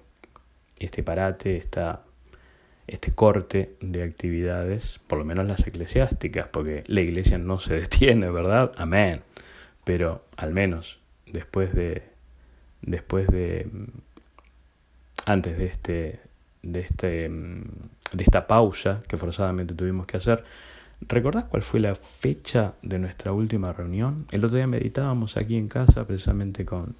este 0.79 1.03
parate, 1.03 1.57
esta, 1.57 2.03
este 2.91 3.13
corte 3.13 3.75
de 3.81 4.03
actividades, 4.03 5.01
por 5.07 5.19
lo 5.19 5.25
menos 5.25 5.47
las 5.47 5.67
eclesiásticas, 5.67 6.49
porque 6.49 6.85
la 6.87 7.01
iglesia 7.01 7.39
no 7.39 7.61
se 7.61 7.75
detiene, 7.81 8.31
¿verdad? 8.31 8.73
Amén. 8.77 9.23
Pero 9.85 10.25
al 10.37 10.53
menos 10.53 11.01
después 11.27 11.75
de, 11.75 12.03
después 12.83 13.27
de, 13.29 13.69
antes 15.27 15.57
de 15.57 15.67
este, 15.67 16.21
de 16.63 16.81
este, 16.81 17.29
de 17.29 18.25
esta 18.25 18.47
pausa 18.47 19.01
que 19.09 19.17
forzadamente 19.17 19.75
tuvimos 19.75 20.07
que 20.07 20.17
hacer, 20.17 20.45
¿Recordás 21.09 21.45
cuál 21.45 21.63
fue 21.63 21.81
la 21.81 21.95
fecha 21.95 22.75
de 22.83 22.99
nuestra 22.99 23.33
última 23.33 23.73
reunión? 23.73 24.27
El 24.31 24.45
otro 24.45 24.57
día 24.57 24.67
meditábamos 24.67 25.37
aquí 25.37 25.57
en 25.57 25.69
casa 25.69 26.07
precisamente 26.07 26.67
con, 26.67 26.95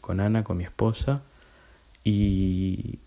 con 0.00 0.20
Ana, 0.20 0.42
con 0.42 0.56
mi 0.56 0.64
esposa, 0.64 1.20
y 2.02 2.98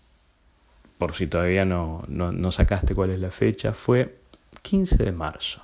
por 0.98 1.14
si 1.14 1.26
todavía 1.26 1.64
no, 1.64 2.04
no, 2.08 2.52
sacaste 2.52 2.94
cuál 2.94 3.10
es 3.10 3.20
la 3.20 3.30
fecha, 3.30 3.72
fue 3.72 4.18
15 4.62 5.04
de 5.04 5.12
marzo. 5.12 5.62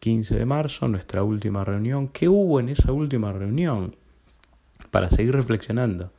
15 0.00 0.36
de 0.36 0.44
marzo, 0.44 0.88
nuestra 0.88 1.22
última 1.22 1.64
reunión. 1.64 2.08
¿Qué 2.08 2.28
hubo 2.28 2.58
en 2.58 2.68
esa 2.68 2.92
última 2.92 3.32
reunión? 3.32 3.94
Para 4.90 5.08
seguir 5.10 5.34
reflexionando. 5.34 6.10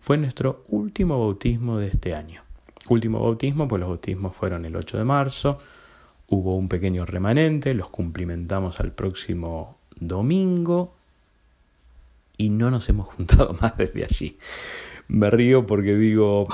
Fue 0.00 0.16
nuestro 0.16 0.64
último 0.68 1.18
bautismo 1.18 1.78
de 1.78 1.88
este 1.88 2.14
año. 2.14 2.42
Último 2.88 3.20
bautismo, 3.20 3.68
pues 3.68 3.80
los 3.80 3.88
bautismos 3.88 4.34
fueron 4.34 4.64
el 4.64 4.76
8 4.76 4.98
de 4.98 5.04
marzo, 5.04 5.58
Hubo 6.28 6.56
un 6.56 6.68
pequeño 6.68 7.06
remanente, 7.06 7.72
los 7.72 7.88
cumplimentamos 7.88 8.80
al 8.80 8.90
próximo 8.90 9.78
domingo 10.00 10.96
y 12.36 12.50
no 12.50 12.70
nos 12.72 12.88
hemos 12.88 13.06
juntado 13.06 13.52
más 13.60 13.76
desde 13.76 14.04
allí. 14.04 14.38
Me 15.06 15.30
río 15.30 15.66
porque 15.66 15.94
digo, 15.94 16.48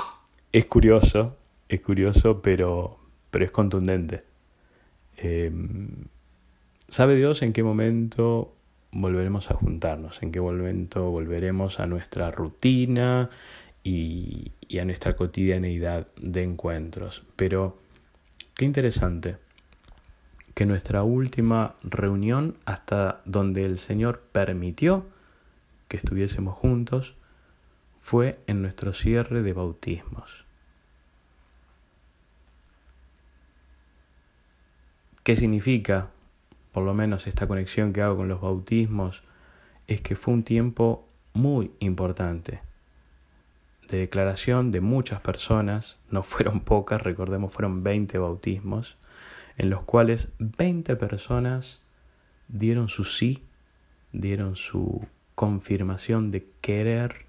es 0.53 0.65
curioso, 0.65 1.35
es 1.67 1.81
curioso, 1.81 2.41
pero, 2.43 2.99
pero 3.31 3.43
es 3.43 3.51
contundente. 3.51 4.21
Em, 5.17 6.05
¿Sabe 6.87 7.15
Dios 7.15 7.41
en 7.41 7.53
qué 7.53 7.63
momento 7.63 8.53
volveremos 8.91 9.49
a 9.49 9.55
juntarnos? 9.55 10.21
¿En 10.21 10.31
qué 10.31 10.39
momento 10.39 11.09
volveremos 11.09 11.79
a 11.79 11.87
nuestra 11.87 12.29
rutina 12.29 13.31
y, 13.83 14.51
y 14.67 14.77
a 14.77 14.85
nuestra 14.85 15.15
cotidianeidad 15.15 16.07
de 16.17 16.43
encuentros? 16.43 17.23
Pero 17.35 17.79
qué 18.53 18.65
interesante 18.65 19.37
que 20.53 20.67
nuestra 20.67 21.01
última 21.01 21.73
reunión, 21.81 22.57
hasta 22.65 23.21
donde 23.25 23.63
el 23.63 23.79
Señor 23.79 24.21
permitió 24.31 25.07
que 25.87 25.97
estuviésemos 25.97 26.55
juntos, 26.55 27.15
fue 28.03 28.37
en 28.45 28.61
nuestro 28.61 28.93
cierre 28.93 29.41
de 29.41 29.53
bautismos. 29.53 30.42
¿Qué 35.23 35.37
significa, 35.37 36.09
por 36.73 36.83
lo 36.83 36.93
menos, 36.93 37.27
esta 37.27 37.47
conexión 37.47 37.93
que 37.93 38.01
hago 38.01 38.17
con 38.17 38.27
los 38.27 38.41
bautismos? 38.41 39.23
Es 39.87 40.01
que 40.01 40.15
fue 40.15 40.33
un 40.33 40.43
tiempo 40.43 41.07
muy 41.33 41.71
importante 41.79 42.59
de 43.87 43.99
declaración 43.99 44.71
de 44.71 44.81
muchas 44.81 45.21
personas, 45.21 45.97
no 46.09 46.23
fueron 46.23 46.59
pocas, 46.65 47.01
recordemos, 47.01 47.53
fueron 47.53 47.83
20 47.83 48.17
bautismos, 48.17 48.97
en 49.57 49.69
los 49.69 49.83
cuales 49.83 50.27
20 50.39 50.95
personas 50.97 51.81
dieron 52.49 52.89
su 52.89 53.05
sí, 53.05 53.43
dieron 54.11 54.57
su 54.57 55.07
confirmación 55.35 56.31
de 56.31 56.49
querer 56.59 57.25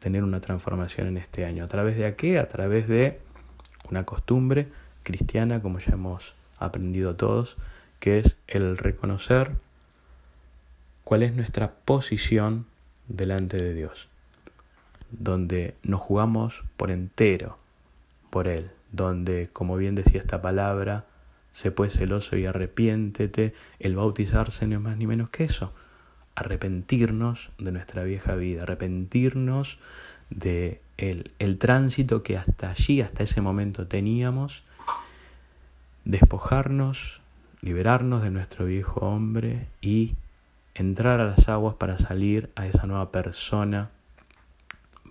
tener 0.00 0.24
una 0.24 0.40
transformación 0.40 1.06
en 1.06 1.16
este 1.16 1.44
año. 1.44 1.62
¿A 1.62 1.68
través 1.68 1.96
de 1.96 2.16
qué? 2.16 2.40
A 2.40 2.48
través 2.48 2.88
de 2.88 3.20
una 3.88 4.04
costumbre 4.04 4.66
cristiana, 5.04 5.62
como 5.62 5.78
ya 5.78 5.92
hemos 5.92 6.34
aprendido 6.64 7.16
todos, 7.16 7.56
que 8.00 8.18
es 8.18 8.36
el 8.48 8.76
reconocer 8.76 9.52
cuál 11.04 11.22
es 11.22 11.34
nuestra 11.34 11.72
posición 11.84 12.66
delante 13.08 13.56
de 13.56 13.74
Dios, 13.74 14.08
donde 15.10 15.74
nos 15.82 16.00
jugamos 16.00 16.64
por 16.76 16.90
entero 16.90 17.58
por 18.30 18.48
Él, 18.48 18.70
donde, 18.92 19.50
como 19.52 19.76
bien 19.76 19.94
decía 19.94 20.20
esta 20.20 20.40
palabra, 20.40 21.04
se 21.52 21.70
pues 21.70 21.92
celoso 21.92 22.36
y 22.36 22.46
arrepiéntete, 22.46 23.52
el 23.78 23.94
bautizarse 23.94 24.66
no 24.66 24.76
es 24.76 24.80
más 24.80 24.96
ni 24.96 25.06
menos 25.06 25.28
que 25.28 25.44
eso, 25.44 25.72
arrepentirnos 26.34 27.50
de 27.58 27.72
nuestra 27.72 28.04
vieja 28.04 28.34
vida, 28.34 28.62
arrepentirnos 28.62 29.78
de 30.30 30.80
el, 30.96 31.30
el 31.38 31.58
tránsito 31.58 32.22
que 32.22 32.38
hasta 32.38 32.70
allí, 32.70 33.02
hasta 33.02 33.22
ese 33.22 33.42
momento 33.42 33.86
teníamos, 33.86 34.64
despojarnos, 36.04 37.20
liberarnos 37.60 38.22
de 38.22 38.30
nuestro 38.30 38.66
viejo 38.66 39.00
hombre 39.00 39.68
y 39.80 40.16
entrar 40.74 41.20
a 41.20 41.24
las 41.24 41.48
aguas 41.48 41.76
para 41.76 41.98
salir 41.98 42.50
a 42.56 42.66
esa 42.66 42.86
nueva 42.86 43.12
persona 43.12 43.90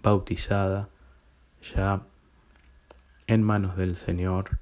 bautizada, 0.02 0.90
ya 1.76 2.02
en 3.28 3.44
manos 3.44 3.78
del 3.78 3.96
Señor, 3.96 4.60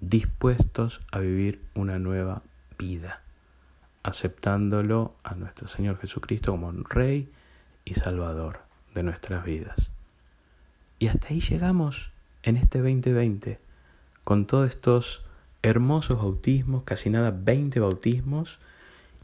dispuestos 0.00 1.00
a 1.10 1.18
vivir 1.18 1.62
una 1.74 1.98
nueva 1.98 2.42
vida, 2.78 3.22
aceptándolo 4.02 5.14
a 5.24 5.34
nuestro 5.34 5.68
Señor 5.68 5.98
Jesucristo 5.98 6.52
como 6.52 6.70
Rey 6.72 7.30
y 7.84 7.94
Salvador 7.94 8.60
de 8.94 9.02
nuestras 9.02 9.44
vidas. 9.44 9.90
Y 10.98 11.08
hasta 11.08 11.28
ahí 11.28 11.40
llegamos 11.40 12.10
en 12.42 12.56
este 12.56 12.78
2020, 12.78 13.58
con 14.22 14.46
todos 14.46 14.68
estos 14.68 15.24
hermosos 15.64 16.18
bautismos, 16.18 16.84
casi 16.84 17.10
nada 17.10 17.34
20 17.36 17.80
bautismos, 17.80 18.58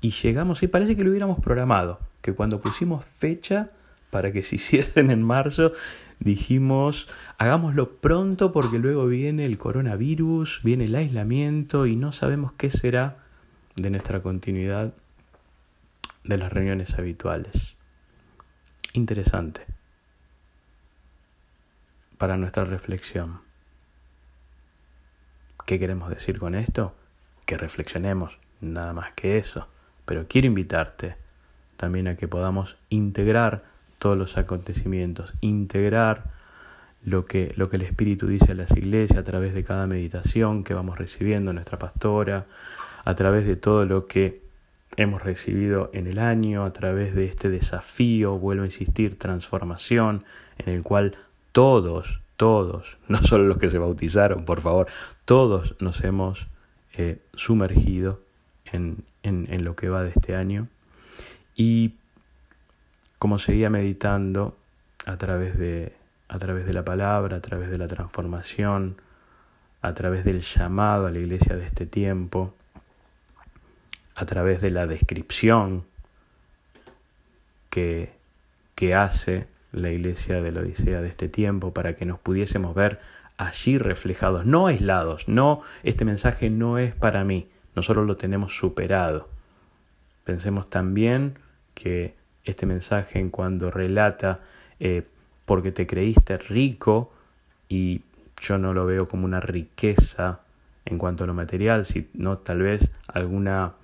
y 0.01 0.11
llegamos, 0.11 0.63
y 0.63 0.69
parece 0.69 0.97
que 0.97 1.05
lo 1.05 1.11
hubiéramos 1.11 1.39
programado, 1.39 2.01
que 2.23 2.33
cuando 2.33 2.61
pusimos 2.61 3.05
fecha 3.05 3.71
para 4.11 4.33
que 4.33 4.43
se 4.43 4.57
hiciesen 4.57 5.11
en 5.11 5.23
marzo, 5.23 5.73
dijimos, 6.19 7.09
hagámoslo 7.39 7.97
pronto 7.97 8.53
porque 8.53 8.79
luego 8.79 9.07
viene 9.07 9.45
el 9.45 9.59
coronavirus, 9.59 10.61
viene 10.65 10.85
el 10.85 10.95
aislamiento 10.95 11.87
y 11.87 11.95
no 11.95 12.11
sabemos 12.11 12.53
qué 12.53 12.71
será 12.71 13.19
de 13.77 13.91
nuestra 13.91 14.23
continuidad 14.23 14.95
de 16.25 16.39
las 16.39 16.53
reuniones 16.53 16.95
habituales. 16.99 17.77
Interesante 18.95 19.67
para 22.17 22.37
nuestra 22.37 22.65
reflexión. 22.65 23.50
¿Qué 25.67 25.79
queremos 25.79 26.11
decir 26.11 26.39
con 26.39 26.55
esto? 26.55 26.95
Que 27.47 27.57
reflexionemos, 27.57 28.39
nada 28.61 28.93
más 28.93 29.13
que 29.13 29.39
eso. 29.39 29.69
Pero 30.05 30.27
quiero 30.29 30.47
invitarte 30.47 31.17
también 31.77 32.09
a 32.09 32.17
que 32.17 32.29
podamos 32.29 32.77
integrar 32.89 33.65
todos 33.99 34.17
los 34.17 34.37
acontecimientos, 34.37 35.35
integrar 35.41 36.25
lo 37.05 37.25
que, 37.25 37.53
lo 37.57 37.69
que 37.69 37.77
el 37.77 37.83
Espíritu 37.83 38.27
dice 38.27 38.53
a 38.53 38.55
las 38.55 38.73
iglesias 38.73 39.19
a 39.19 39.25
través 39.25 39.55
de 39.55 39.65
cada 39.65 39.87
meditación 39.87 40.65
que 40.65 40.75
vamos 40.75 40.99
recibiendo 40.99 41.53
nuestra 41.53 41.79
pastora, 41.79 42.47
a 43.05 43.15
través 43.15 43.47
de 43.47 43.57
todo 43.57 43.87
lo 43.87 44.07
que 44.07 44.43
hemos 44.97 45.23
recibido 45.23 45.91
en 45.93 46.07
el 46.07 46.19
año, 46.19 46.65
a 46.65 46.73
través 46.73 47.15
de 47.15 47.25
este 47.25 47.49
desafío, 47.49 48.39
vuelvo 48.39 48.65
a 48.65 48.67
insistir, 48.67 49.19
transformación, 49.19 50.25
en 50.59 50.75
el 50.75 50.83
cual 50.83 51.17
todos, 51.53 52.21
todos, 52.41 52.97
no 53.09 53.23
solo 53.23 53.45
los 53.45 53.59
que 53.59 53.69
se 53.69 53.77
bautizaron, 53.77 54.47
por 54.47 54.63
favor, 54.63 54.87
todos 55.27 55.77
nos 55.79 56.03
hemos 56.03 56.49
eh, 56.95 57.19
sumergido 57.35 58.23
en, 58.65 59.05
en, 59.23 59.47
en 59.51 59.63
lo 59.63 59.77
que 59.77 59.91
va 59.91 60.03
de 60.03 60.09
este 60.09 60.35
año. 60.35 60.67
Y 61.55 61.97
como 63.19 63.39
seguía 63.39 63.69
meditando 63.69 64.57
a 65.05 65.19
través 65.19 65.59
de, 65.59 65.93
a 66.29 66.39
través 66.39 66.65
de 66.65 66.73
la 66.73 66.83
palabra, 66.83 67.37
a 67.37 67.41
través 67.43 67.69
de 67.69 67.77
la 67.77 67.89
transformación, 67.89 68.97
a 69.83 69.93
través 69.93 70.25
del 70.25 70.41
llamado 70.41 71.09
a 71.09 71.11
la 71.11 71.19
iglesia 71.19 71.57
de 71.57 71.67
este 71.67 71.85
tiempo, 71.85 72.55
a 74.15 74.25
través 74.25 74.63
de 74.63 74.71
la 74.71 74.87
descripción 74.87 75.85
que, 77.69 78.15
que 78.75 78.95
hace 78.95 79.47
la 79.73 79.91
iglesia 79.91 80.41
de 80.41 80.53
la 80.53 80.61
Odisea 80.61 81.01
de 81.01 81.09
este 81.09 81.29
tiempo 81.29 81.73
para 81.73 81.95
que 81.95 82.07
nos 82.07 82.19
pudiésemos 82.19 82.75
ver 82.75 83.01
allí 83.37 83.79
reflejados, 83.79 84.45
no 84.45 84.67
aislados, 84.67 85.29
no, 85.29 85.63
este 85.83 86.05
mensaje 86.05 86.51
no 86.51 86.79
es 86.79 86.95
para 86.95 87.25
mí, 87.25 87.49
nosotros 87.75 88.07
lo 88.07 88.17
tenemos 88.17 88.57
superado. 88.57 89.29
Pensemos 90.25 90.69
también 90.69 91.39
que 91.75 92.15
este 92.45 92.67
mensaje 92.67 93.19
en 93.19 93.31
cuando 93.31 93.71
relata 93.71 94.41
eh, 94.79 95.05
porque 95.45 95.73
te 95.73 95.87
creíste 95.87 96.37
rico 96.37 97.13
y 97.69 98.03
yo 98.41 98.59
no 98.59 98.73
lo 98.73 98.87
veo 98.87 99.09
como 99.09 99.25
una 99.25 99.41
riqueza 99.41 100.41
en 100.85 100.99
cuanto 100.99 101.25
a 101.25 101.27
lo 101.27 101.35
material, 101.35 101.85
sino 101.85 102.39
tal 102.39 102.63
vez 102.63 102.91
alguna 103.07 103.75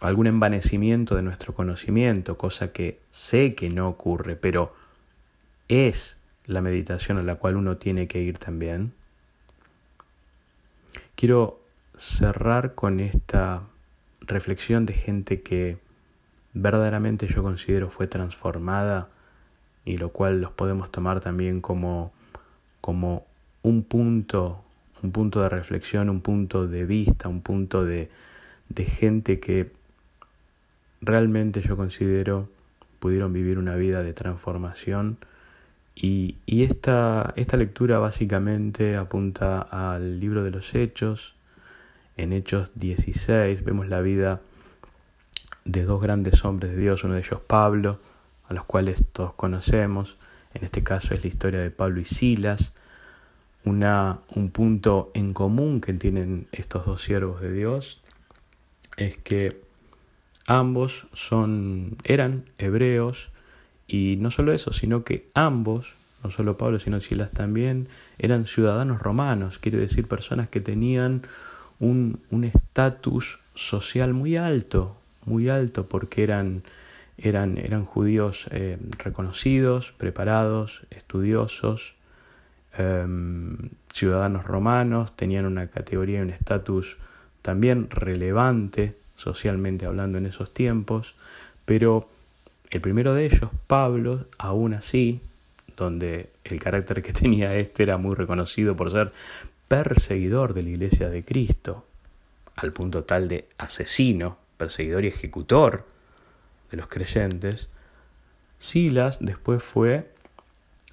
algún 0.00 0.26
envanecimiento 0.26 1.16
de 1.16 1.22
nuestro 1.22 1.54
conocimiento, 1.54 2.38
cosa 2.38 2.72
que 2.72 3.00
sé 3.10 3.54
que 3.54 3.68
no 3.68 3.88
ocurre, 3.88 4.36
pero 4.36 4.74
es 5.68 6.16
la 6.46 6.62
meditación 6.62 7.18
a 7.18 7.22
la 7.22 7.36
cual 7.36 7.56
uno 7.56 7.76
tiene 7.76 8.06
que 8.06 8.20
ir 8.20 8.38
también. 8.38 8.92
Quiero 11.14 11.60
cerrar 11.96 12.74
con 12.74 13.00
esta 13.00 13.62
reflexión 14.20 14.86
de 14.86 14.94
gente 14.94 15.42
que 15.42 15.78
verdaderamente 16.54 17.26
yo 17.26 17.42
considero 17.42 17.90
fue 17.90 18.06
transformada 18.06 19.08
y 19.84 19.96
lo 19.96 20.10
cual 20.10 20.40
los 20.40 20.52
podemos 20.52 20.90
tomar 20.90 21.20
también 21.20 21.60
como, 21.60 22.12
como 22.80 23.26
un 23.62 23.82
punto, 23.82 24.62
un 25.02 25.12
punto 25.12 25.42
de 25.42 25.48
reflexión, 25.48 26.08
un 26.08 26.20
punto 26.20 26.66
de 26.66 26.84
vista, 26.84 27.28
un 27.28 27.42
punto 27.42 27.84
de, 27.84 28.10
de 28.68 28.84
gente 28.84 29.40
que 29.40 29.70
realmente 31.00 31.60
yo 31.60 31.76
considero 31.76 32.48
pudieron 32.98 33.32
vivir 33.32 33.58
una 33.58 33.76
vida 33.76 34.02
de 34.02 34.12
transformación 34.12 35.18
y, 35.94 36.36
y 36.46 36.64
esta, 36.64 37.32
esta 37.36 37.56
lectura 37.56 37.98
básicamente 37.98 38.96
apunta 38.96 39.60
al 39.60 40.20
libro 40.20 40.44
de 40.44 40.50
los 40.50 40.74
Hechos. 40.74 41.34
En 42.16 42.32
Hechos 42.32 42.72
16 42.76 43.64
vemos 43.64 43.88
la 43.88 44.00
vida 44.00 44.40
de 45.64 45.84
dos 45.84 46.00
grandes 46.00 46.44
hombres 46.44 46.72
de 46.72 46.78
Dios, 46.78 47.04
uno 47.04 47.14
de 47.14 47.20
ellos 47.20 47.40
Pablo, 47.40 48.00
a 48.48 48.54
los 48.54 48.64
cuales 48.64 49.04
todos 49.12 49.34
conocemos. 49.34 50.16
En 50.54 50.64
este 50.64 50.82
caso 50.82 51.14
es 51.14 51.22
la 51.22 51.28
historia 51.28 51.60
de 51.60 51.70
Pablo 51.70 52.00
y 52.00 52.04
Silas. 52.04 52.74
Una, 53.64 54.20
un 54.34 54.50
punto 54.50 55.10
en 55.14 55.32
común 55.32 55.80
que 55.80 55.92
tienen 55.92 56.46
estos 56.52 56.86
dos 56.86 57.02
siervos 57.02 57.40
de 57.40 57.52
Dios 57.52 58.00
es 58.96 59.18
que 59.18 59.67
ambos 60.48 61.06
son, 61.12 61.98
eran 62.04 62.44
hebreos 62.56 63.28
y 63.86 64.16
no 64.16 64.30
solo 64.30 64.54
eso, 64.54 64.72
sino 64.72 65.04
que 65.04 65.28
ambos, 65.34 65.92
no 66.24 66.30
solo 66.30 66.56
Pablo, 66.56 66.78
sino 66.78 67.00
Silas 67.00 67.32
también, 67.32 67.88
eran 68.18 68.46
ciudadanos 68.46 69.00
romanos, 69.00 69.58
quiere 69.58 69.76
decir 69.76 70.08
personas 70.08 70.48
que 70.48 70.60
tenían 70.60 71.22
un 71.80 72.18
estatus 72.42 73.38
social 73.54 74.14
muy 74.14 74.36
alto, 74.36 74.96
muy 75.26 75.50
alto 75.50 75.86
porque 75.86 76.22
eran, 76.22 76.62
eran, 77.18 77.58
eran 77.58 77.84
judíos 77.84 78.48
eh, 78.50 78.78
reconocidos, 78.98 79.92
preparados, 79.98 80.86
estudiosos, 80.90 81.94
em, 82.72 83.56
ciudadanos 83.92 84.46
romanos, 84.46 85.14
tenían 85.14 85.44
una 85.44 85.66
categoría 85.66 86.20
y 86.20 86.22
un 86.22 86.30
estatus 86.30 86.96
también 87.42 87.90
relevante 87.90 88.96
socialmente 89.18 89.84
hablando 89.84 90.16
en 90.16 90.26
esos 90.26 90.54
tiempos, 90.54 91.16
pero 91.64 92.08
el 92.70 92.80
primero 92.80 93.14
de 93.14 93.26
ellos, 93.26 93.50
Pablo, 93.66 94.26
aún 94.38 94.74
así, 94.74 95.20
donde 95.76 96.30
el 96.44 96.60
carácter 96.60 97.02
que 97.02 97.12
tenía 97.24 97.54
este 97.56 97.82
era 97.82 97.98
muy 97.98 98.14
reconocido 98.14 98.76
por 98.76 98.90
ser 98.90 99.12
perseguidor 99.66 100.54
de 100.54 100.62
la 100.62 100.70
iglesia 100.70 101.10
de 101.10 101.22
Cristo, 101.24 101.84
al 102.56 102.72
punto 102.72 103.04
tal 103.04 103.28
de 103.28 103.48
asesino, 103.58 104.38
perseguidor 104.56 105.04
y 105.04 105.08
ejecutor 105.08 105.84
de 106.70 106.76
los 106.76 106.86
creyentes, 106.86 107.68
Silas 108.58 109.18
después 109.20 109.62
fue 109.62 110.10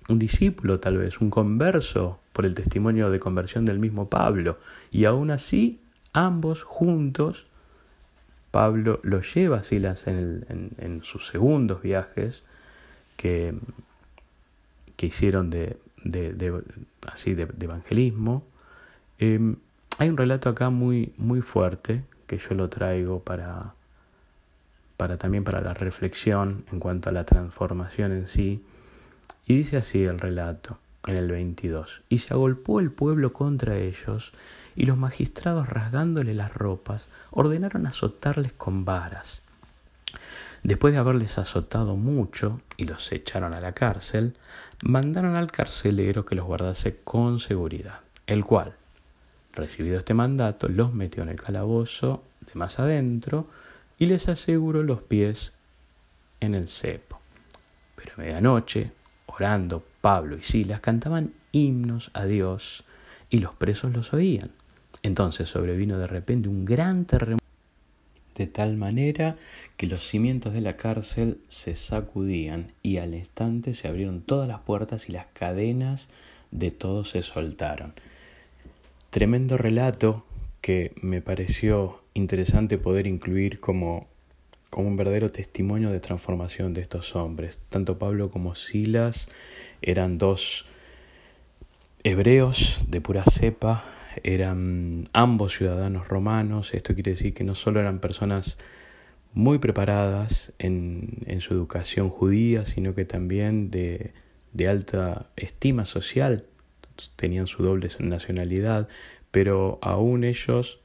un 0.10 0.20
discípulo 0.20 0.80
tal 0.80 0.98
vez, 0.98 1.22
un 1.22 1.30
converso 1.30 2.20
por 2.34 2.46
el 2.46 2.56
testimonio 2.56 3.10
de 3.10 3.20
conversión 3.20 3.66
del 3.66 3.80
mismo 3.80 4.10
Pablo, 4.10 4.58
y 4.92 5.06
aún 5.06 5.32
así 5.32 5.80
ambos 6.14 6.64
juntos, 6.64 7.48
Pablo 8.56 9.02
lo 9.04 9.20
lleva 9.20 9.58
a 9.58 9.63
Silas 9.63 10.08
en, 10.08 11.02
sus 11.04 11.28
segundos 11.28 11.82
viajes 11.82 12.46
que, 13.18 13.54
que 14.96 15.08
hicieron 15.08 15.50
de, 15.50 15.76
así 17.06 17.34
de, 17.34 17.50
evangelismo. 17.60 18.46
Em, 19.20 19.58
hay 19.98 20.08
un 20.08 20.15
relato 20.15 20.48
acá 20.48 20.70
muy, 20.70 21.12
muy 21.18 21.41
fuerte 21.41 22.06
que 22.28 22.38
yo 22.38 22.56
lo 22.56 22.70
traigo 22.70 23.20
para, 23.20 23.74
para 24.96 25.18
también 25.18 25.44
para 25.44 25.60
la 25.60 25.74
reflexión 25.74 26.63
en 26.72 26.80
cuanto 26.80 27.10
a 27.10 27.12
la 27.12 27.26
transformación 27.26 28.13
en 28.13 28.30
sí. 28.30 28.63
Y 29.46 29.58
dice 29.58 29.76
así 29.76 30.06
el 30.06 30.18
relato 30.18 30.80
en 31.08 31.18
el 31.18 31.30
22. 31.30 32.02
Y 32.10 32.20
se 32.20 32.34
agolpó 32.34 32.80
el 32.80 32.91
pueblo 32.91 33.34
contra 33.34 33.78
ellos, 33.78 34.32
y 34.76 34.86
los 34.86 34.98
magistrados 34.98 35.70
rasgándole 35.70 36.34
las 36.34 36.54
ropas, 36.54 37.08
ordenaron 37.32 37.88
azotarles 37.88 38.54
con 38.54 38.86
varas. 38.86 39.41
Después 40.63 40.94
de 40.94 41.00
haberles 41.00 41.38
azotado 41.38 41.96
mucho 41.96 42.62
y 42.76 42.86
los 42.86 43.12
echaron 43.12 43.54
a 43.54 43.62
la 43.62 43.74
cárcel, 43.74 44.36
mandaron 44.82 45.36
al 45.36 45.52
carcelero 45.52 46.26
que 46.26 46.36
los 46.36 46.46
guardase 46.46 47.02
con 47.04 47.39
seguridad, 47.39 48.00
el 48.26 48.44
cual, 48.44 48.76
Recibido 49.56 49.98
este 49.98 50.13
mandato, 50.13 50.68
los 50.68 50.94
metió 50.94 51.24
en 51.24 51.30
el 51.30 51.41
calabozo 51.41 52.24
de 52.41 52.52
más 52.56 52.78
adentro 52.78 53.48
y 53.98 54.08
les 54.08 54.28
aseguró 54.28 54.84
los 54.84 55.02
pies 55.02 55.54
en 56.41 56.56
el 56.56 56.68
cepo. 56.68 57.22
Pero 57.96 58.15
a 58.15 58.18
medianoche, 58.18 58.91
orando, 59.26 59.84
Pablo 60.02 60.38
y 60.38 60.44
Silas 60.44 60.80
cantaban 60.80 61.34
himnos 61.52 62.12
a 62.14 62.26
Dios 62.26 62.84
y 63.30 63.40
los 63.40 63.54
presos 63.54 63.94
los 63.94 64.14
oían. 64.14 64.52
Entonces 65.04 65.50
sobrevino 65.50 65.98
de 65.98 66.08
repente 66.08 66.50
un 66.50 66.66
gran 66.66 67.06
terremoto 67.06 67.46
de 68.36 68.48
tal 68.48 68.76
manera 68.76 69.38
que 69.78 69.88
los 69.88 70.06
cimientos 70.08 70.54
de 70.54 70.62
la 70.62 70.74
cárcel 70.74 71.40
se 71.48 71.76
sacudían 71.76 72.72
y 72.84 72.98
al 72.98 73.16
instante 73.16 73.74
se 73.74 73.88
abrieron 73.88 74.22
todas 74.22 74.48
las 74.48 74.60
puertas 74.60 75.10
y 75.10 75.14
las 75.14 75.28
cadenas 75.28 76.10
de 76.52 76.72
todos 76.72 77.12
se 77.12 77.24
soltaron. 77.24 77.94
Tremendo 79.10 79.58
relato 79.58 80.26
que 80.62 80.94
me 81.02 81.22
pareció 81.22 82.02
interesante 82.14 82.78
poder 82.78 83.08
incluir 83.08 83.60
como, 83.60 84.08
como 84.76 84.90
un 84.90 84.98
verdadero 84.98 85.30
testimonio 85.30 85.90
de 85.90 86.02
transformación 86.02 86.74
de 86.74 86.82
estos 86.82 87.16
hombres. 87.16 87.62
Tanto 87.70 87.98
Pablo 87.98 88.30
como 88.30 88.56
Silas 88.56 89.30
eran 89.82 90.18
dos 90.18 90.66
hebreos 92.04 92.82
de 92.86 93.00
pura 93.00 93.24
cepa, 93.24 93.86
eran 94.22 95.06
ambos 95.14 95.54
ciudadanos 95.56 96.10
romanos, 96.10 96.74
esto 96.74 96.94
quiere 96.94 97.12
decir 97.12 97.34
que 97.34 97.46
no 97.46 97.56
solo 97.56 97.80
eran 97.80 98.00
personas 98.00 98.58
muy 99.34 99.60
preparadas 99.60 100.52
en, 100.60 101.20
en 101.26 101.40
su 101.40 101.54
educación 101.54 102.10
judía, 102.10 102.66
sino 102.66 102.94
que 102.94 103.06
también 103.06 103.72
de, 103.72 104.12
de 104.52 104.68
alta 104.68 105.30
estima 105.38 105.86
social 105.86 106.48
tenían 107.16 107.48
su 107.48 107.64
doble 107.64 107.88
nacionalidad, 108.00 108.90
pero 109.32 109.80
aún 109.82 110.26
ellos 110.26 110.82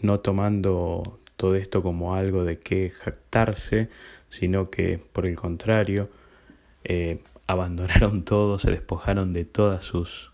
no 0.00 0.20
tomando 0.20 1.19
todo 1.40 1.54
esto 1.54 1.82
como 1.82 2.14
algo 2.14 2.44
de 2.44 2.58
que 2.58 2.90
jactarse, 2.90 3.88
sino 4.28 4.68
que 4.68 5.00
por 5.14 5.24
el 5.24 5.36
contrario, 5.36 6.10
eh, 6.84 7.20
abandonaron 7.46 8.24
todo, 8.26 8.58
se 8.58 8.70
despojaron 8.70 9.32
de 9.32 9.46
todos 9.46 9.82
sus, 9.82 10.32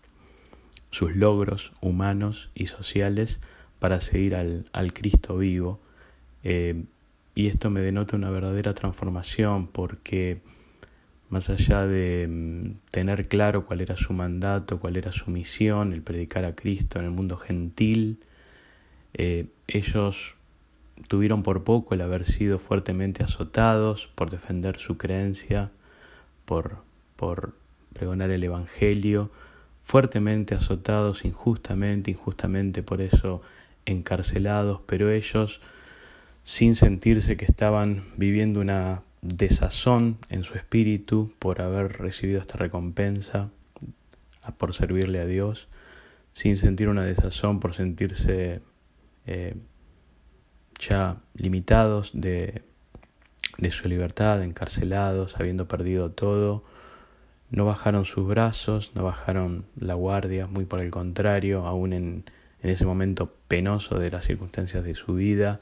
sus 0.91 1.15
logros 1.15 1.71
humanos 1.79 2.51
y 2.55 2.65
sociales 2.65 3.39
para 3.79 4.01
seguir 4.01 4.35
al, 4.35 4.65
al 4.73 4.91
Cristo 4.91 5.37
vivo. 5.37 5.79
Eh, 6.43 6.83
y 7.35 7.47
esto 7.47 7.69
me 7.69 7.79
denota 7.79 8.17
una 8.17 8.29
verdadera 8.29 8.73
transformación 8.73 9.67
porque 9.67 10.41
más 11.29 11.49
allá 11.49 11.87
de 11.87 12.27
mm, 12.27 12.89
tener 12.91 13.29
claro 13.29 13.65
cuál 13.65 13.79
era 13.79 13.95
su 13.95 14.11
mandato, 14.11 14.81
cuál 14.81 14.97
era 14.97 15.13
su 15.13 15.31
misión, 15.31 15.93
el 15.93 16.01
predicar 16.01 16.43
a 16.43 16.53
Cristo 16.53 16.99
en 16.99 17.05
el 17.05 17.11
mundo 17.11 17.37
gentil, 17.37 18.19
eh, 19.13 19.47
ellos 19.67 20.36
tuvieron 21.07 21.43
por 21.43 21.63
poco 21.63 21.95
el 21.95 22.01
haber 22.01 22.25
sido 22.25 22.59
fuertemente 22.59 23.23
azotados 23.23 24.07
por 24.15 24.29
defender 24.29 24.77
su 24.77 24.97
creencia, 24.97 25.71
por, 26.45 26.77
por 27.15 27.53
pregonar 27.93 28.31
el 28.31 28.43
Evangelio, 28.43 29.31
fuertemente 29.81 30.55
azotados 30.55 31.25
injustamente, 31.25 32.11
injustamente 32.11 32.83
por 32.83 33.01
eso 33.01 33.41
encarcelados, 33.85 34.81
pero 34.85 35.09
ellos, 35.09 35.61
sin 36.43 36.75
sentirse 36.75 37.37
que 37.37 37.45
estaban 37.45 38.03
viviendo 38.17 38.59
una 38.59 39.01
desazón 39.21 40.17
en 40.29 40.43
su 40.43 40.55
espíritu 40.55 41.33
por 41.39 41.61
haber 41.61 41.93
recibido 41.93 42.41
esta 42.41 42.57
recompensa, 42.57 43.49
por 44.57 44.73
servirle 44.73 45.19
a 45.19 45.25
Dios, 45.25 45.67
sin 46.33 46.57
sentir 46.57 46.89
una 46.89 47.03
desazón 47.03 47.59
por 47.59 47.73
sentirse 47.73 48.61
eh, 49.25 49.55
ya 50.79 51.17
limitados 51.35 52.11
de, 52.13 52.61
de 53.57 53.71
su 53.71 53.87
libertad, 53.87 54.43
encarcelados, 54.43 55.39
habiendo 55.39 55.67
perdido 55.67 56.11
todo, 56.11 56.63
no 57.49 57.65
bajaron 57.65 58.05
sus 58.05 58.27
brazos, 58.27 58.91
no 58.95 59.03
bajaron 59.03 59.65
la 59.79 59.93
guardia, 59.93 60.47
muy 60.47 60.65
por 60.65 60.79
el 60.79 60.91
contrario, 60.91 61.65
aún 61.65 61.93
en, 61.93 62.25
en 62.61 62.69
ese 62.69 62.85
momento 62.85 63.33
penoso 63.47 63.99
de 63.99 64.11
las 64.11 64.25
circunstancias 64.25 64.83
de 64.83 64.95
su 64.95 65.13
vida, 65.15 65.59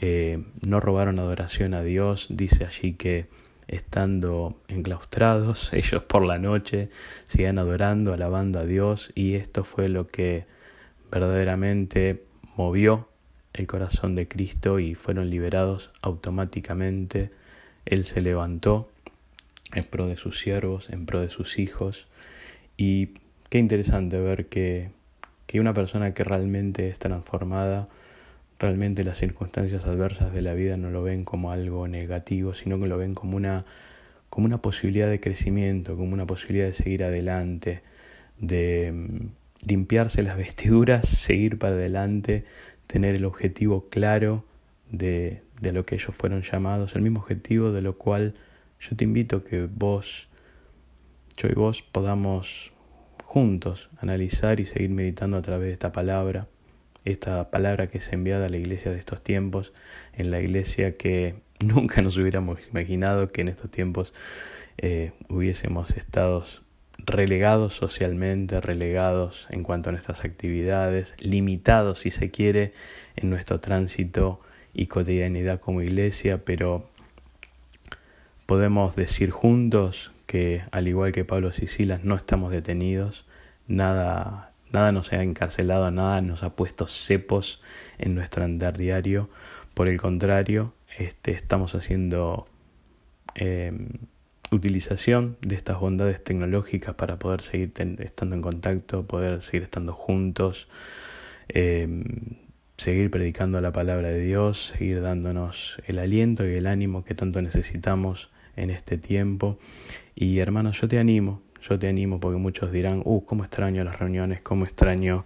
eh, 0.00 0.42
no 0.66 0.80
robaron 0.80 1.18
adoración 1.18 1.72
a 1.74 1.82
Dios, 1.82 2.26
dice 2.30 2.64
allí 2.64 2.94
que 2.94 3.26
estando 3.68 4.60
enclaustrados, 4.68 5.72
ellos 5.72 6.02
por 6.04 6.24
la 6.24 6.38
noche 6.38 6.90
siguen 7.26 7.58
adorando, 7.58 8.12
alabando 8.12 8.60
a 8.60 8.64
Dios 8.64 9.10
y 9.14 9.34
esto 9.34 9.64
fue 9.64 9.88
lo 9.88 10.06
que 10.06 10.46
verdaderamente 11.10 12.24
movió 12.56 13.08
el 13.54 13.66
corazón 13.66 14.14
de 14.14 14.28
Cristo 14.28 14.78
y 14.80 14.94
fueron 14.94 15.30
liberados 15.30 15.92
automáticamente. 16.02 17.30
Él 17.86 18.04
se 18.04 18.20
levantó 18.20 18.90
en 19.72 19.84
pro 19.84 20.06
de 20.06 20.16
sus 20.16 20.40
siervos, 20.40 20.90
en 20.90 21.06
pro 21.06 21.20
de 21.20 21.30
sus 21.30 21.58
hijos 21.58 22.06
y 22.76 23.10
qué 23.48 23.58
interesante 23.58 24.18
ver 24.18 24.46
que, 24.46 24.90
que 25.46 25.60
una 25.60 25.72
persona 25.72 26.12
que 26.14 26.24
realmente 26.24 26.88
es 26.88 26.98
transformada, 26.98 27.88
realmente 28.58 29.04
las 29.04 29.18
circunstancias 29.18 29.84
adversas 29.84 30.32
de 30.32 30.42
la 30.42 30.54
vida 30.54 30.76
no 30.76 30.90
lo 30.90 31.02
ven 31.02 31.24
como 31.24 31.52
algo 31.52 31.86
negativo, 31.88 32.54
sino 32.54 32.78
que 32.78 32.86
lo 32.86 32.98
ven 32.98 33.14
como 33.14 33.36
una, 33.36 33.64
como 34.30 34.46
una 34.46 34.58
posibilidad 34.58 35.08
de 35.08 35.20
crecimiento, 35.20 35.96
como 35.96 36.14
una 36.14 36.26
posibilidad 36.26 36.66
de 36.66 36.72
seguir 36.72 37.04
adelante, 37.04 37.82
de 38.38 38.92
mm, 38.92 39.68
limpiarse 39.68 40.22
las 40.22 40.36
vestiduras, 40.44 41.08
seguir 41.08 41.58
para 41.58 41.74
adelante, 41.74 42.44
tener 42.94 43.16
el 43.16 43.24
objetivo 43.24 43.88
claro 43.88 44.44
de, 44.88 45.42
de 45.60 45.72
lo 45.72 45.82
que 45.82 45.96
ellos 45.96 46.14
fueron 46.14 46.42
llamados, 46.42 46.94
el 46.94 47.02
mismo 47.02 47.18
objetivo 47.18 47.72
de 47.72 47.82
lo 47.82 47.98
cual 47.98 48.34
yo 48.78 48.94
te 48.94 49.02
invito 49.02 49.38
a 49.38 49.44
que 49.44 49.66
vos, 49.66 50.28
yo 51.36 51.48
y 51.48 51.54
vos 51.54 51.82
podamos 51.82 52.72
juntos 53.24 53.90
analizar 53.98 54.60
y 54.60 54.64
seguir 54.64 54.90
meditando 54.90 55.36
a 55.36 55.42
través 55.42 55.66
de 55.66 55.72
esta 55.72 55.90
palabra 55.90 56.46
esta 57.04 57.50
palabra 57.50 57.88
que 57.88 57.98
es 57.98 58.12
enviada 58.12 58.46
a 58.46 58.48
la 58.48 58.58
iglesia 58.58 58.92
de 58.92 58.98
estos 58.98 59.24
tiempos, 59.24 59.72
en 60.12 60.30
la 60.30 60.40
iglesia 60.40 60.96
que 60.96 61.34
nunca 61.64 62.00
nos 62.00 62.16
hubiéramos 62.16 62.68
imaginado 62.68 63.32
que 63.32 63.40
en 63.40 63.48
estos 63.48 63.72
tiempos 63.72 64.14
eh, 64.78 65.10
hubiésemos 65.28 65.90
estado 65.96 66.44
relegados 67.06 67.74
socialmente, 67.74 68.60
relegados 68.60 69.46
en 69.50 69.62
cuanto 69.62 69.88
a 69.88 69.92
nuestras 69.92 70.24
actividades, 70.24 71.14
limitados 71.18 72.00
si 72.00 72.10
se 72.10 72.30
quiere 72.30 72.72
en 73.16 73.30
nuestro 73.30 73.60
tránsito 73.60 74.40
y 74.72 74.86
cotidianidad 74.86 75.60
como 75.60 75.82
iglesia, 75.82 76.44
pero 76.44 76.88
podemos 78.46 78.96
decir 78.96 79.30
juntos 79.30 80.12
que 80.26 80.62
al 80.72 80.88
igual 80.88 81.12
que 81.12 81.24
Pablo 81.24 81.52
Sicilas 81.52 82.04
no 82.04 82.16
estamos 82.16 82.50
detenidos, 82.50 83.26
nada 83.68 84.54
Nada 84.74 84.90
nos 84.90 85.12
ha 85.12 85.22
encarcelado, 85.22 85.88
nada 85.92 86.20
nos 86.20 86.42
ha 86.42 86.56
puesto 86.56 86.88
cepos 86.88 87.62
en 87.96 88.16
nuestro 88.16 88.42
andar 88.42 88.76
diario. 88.76 89.30
Por 89.72 89.88
el 89.88 90.00
contrario, 90.00 90.74
este, 90.98 91.30
estamos 91.30 91.76
haciendo 91.76 92.46
em, 93.36 93.90
utilización 94.54 95.36
de 95.40 95.56
estas 95.56 95.78
bondades 95.80 96.22
tecnológicas 96.22 96.94
para 96.94 97.18
poder 97.18 97.40
seguir 97.40 97.72
estando 97.98 98.34
en 98.34 98.42
contacto, 98.42 99.06
poder 99.06 99.42
seguir 99.42 99.62
estando 99.62 99.92
juntos, 99.92 100.68
em, 101.48 102.04
seguir 102.76 103.10
predicando 103.10 103.60
la 103.60 103.72
palabra 103.72 104.08
de 104.08 104.20
Dios, 104.20 104.74
seguir 104.76 105.00
dándonos 105.00 105.80
el 105.86 105.98
aliento 105.98 106.48
y 106.48 106.54
el 106.54 106.66
ánimo 106.66 107.04
que 107.04 107.14
tanto 107.14 107.40
necesitamos 107.42 108.30
en 108.56 108.70
este 108.70 108.98
tiempo. 108.98 109.58
Y 110.14 110.38
hermanos, 110.38 110.80
yo 110.80 110.88
te 110.88 110.98
animo, 110.98 111.42
yo 111.62 111.78
te 111.78 111.88
animo 111.88 112.20
porque 112.20 112.38
muchos 112.38 112.72
dirán, 112.72 113.02
uh, 113.04 113.24
cómo 113.24 113.44
extraño 113.44 113.84
las 113.84 113.98
reuniones, 113.98 114.42
cómo 114.42 114.64
extraño 114.64 115.24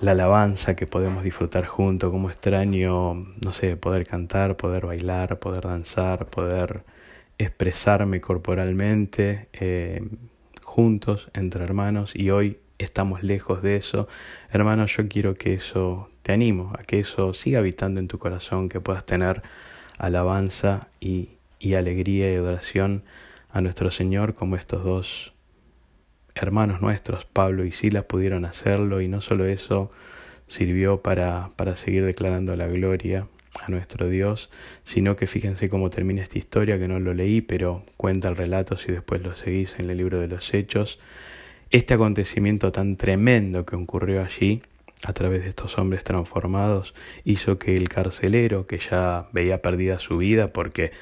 la 0.00 0.12
alabanza 0.12 0.76
que 0.76 0.86
podemos 0.86 1.24
disfrutar 1.24 1.64
juntos, 1.64 2.10
cómo 2.10 2.28
extraño, 2.28 3.14
no 3.14 3.52
sé, 3.52 3.76
poder 3.76 4.06
cantar, 4.06 4.56
poder 4.56 4.84
bailar, 4.86 5.38
poder 5.38 5.62
danzar, 5.62 6.26
poder 6.26 6.82
expresarme 7.38 8.20
corporalmente 8.20 9.48
eh, 9.52 10.02
juntos 10.62 11.30
entre 11.34 11.64
hermanos 11.64 12.14
y 12.14 12.30
hoy 12.30 12.58
estamos 12.78 13.22
lejos 13.22 13.62
de 13.62 13.76
eso. 13.76 14.08
Hermanos, 14.50 14.96
yo 14.96 15.08
quiero 15.08 15.34
que 15.34 15.54
eso 15.54 16.08
te 16.22 16.32
animo, 16.32 16.72
a 16.78 16.82
que 16.82 16.98
eso 16.98 17.34
siga 17.34 17.60
habitando 17.60 18.00
en 18.00 18.08
tu 18.08 18.18
corazón, 18.18 18.68
que 18.68 18.80
puedas 18.80 19.04
tener 19.06 19.42
alabanza 19.98 20.88
y, 21.00 21.30
y 21.58 21.74
alegría 21.74 22.30
y 22.32 22.36
adoración 22.36 23.04
a 23.50 23.60
nuestro 23.60 23.90
Señor 23.90 24.34
como 24.34 24.56
estos 24.56 24.84
dos 24.84 25.32
hermanos 26.34 26.82
nuestros, 26.82 27.24
Pablo 27.24 27.64
y 27.64 27.72
Silas, 27.72 28.04
pudieron 28.04 28.44
hacerlo 28.44 29.00
y 29.00 29.08
no 29.08 29.22
solo 29.22 29.46
eso 29.46 29.90
sirvió 30.48 31.00
para, 31.00 31.50
para 31.56 31.76
seguir 31.76 32.04
declarando 32.04 32.54
la 32.56 32.66
gloria 32.66 33.26
a 33.64 33.70
nuestro 33.70 34.08
Dios, 34.08 34.50
sino 34.84 35.16
que 35.16 35.26
fíjense 35.26 35.68
cómo 35.68 35.90
termina 35.90 36.22
esta 36.22 36.38
historia, 36.38 36.78
que 36.78 36.88
no 36.88 37.00
lo 37.00 37.14
leí, 37.14 37.40
pero 37.40 37.82
cuenta 37.96 38.28
el 38.28 38.36
relato 38.36 38.76
si 38.76 38.92
después 38.92 39.22
lo 39.22 39.34
seguís 39.34 39.76
en 39.78 39.90
el 39.90 39.96
libro 39.96 40.20
de 40.20 40.28
los 40.28 40.52
Hechos. 40.54 40.98
Este 41.70 41.94
acontecimiento 41.94 42.72
tan 42.72 42.96
tremendo 42.96 43.66
que 43.66 43.76
ocurrió 43.76 44.22
allí, 44.22 44.62
a 45.04 45.12
través 45.12 45.42
de 45.42 45.50
estos 45.50 45.78
hombres 45.78 46.04
transformados, 46.04 46.94
hizo 47.24 47.58
que 47.58 47.74
el 47.74 47.88
carcelero, 47.88 48.66
que 48.66 48.78
ya 48.78 49.28
veía 49.32 49.60
perdida 49.60 49.98
su 49.98 50.18
vida 50.18 50.48
porque 50.48 50.92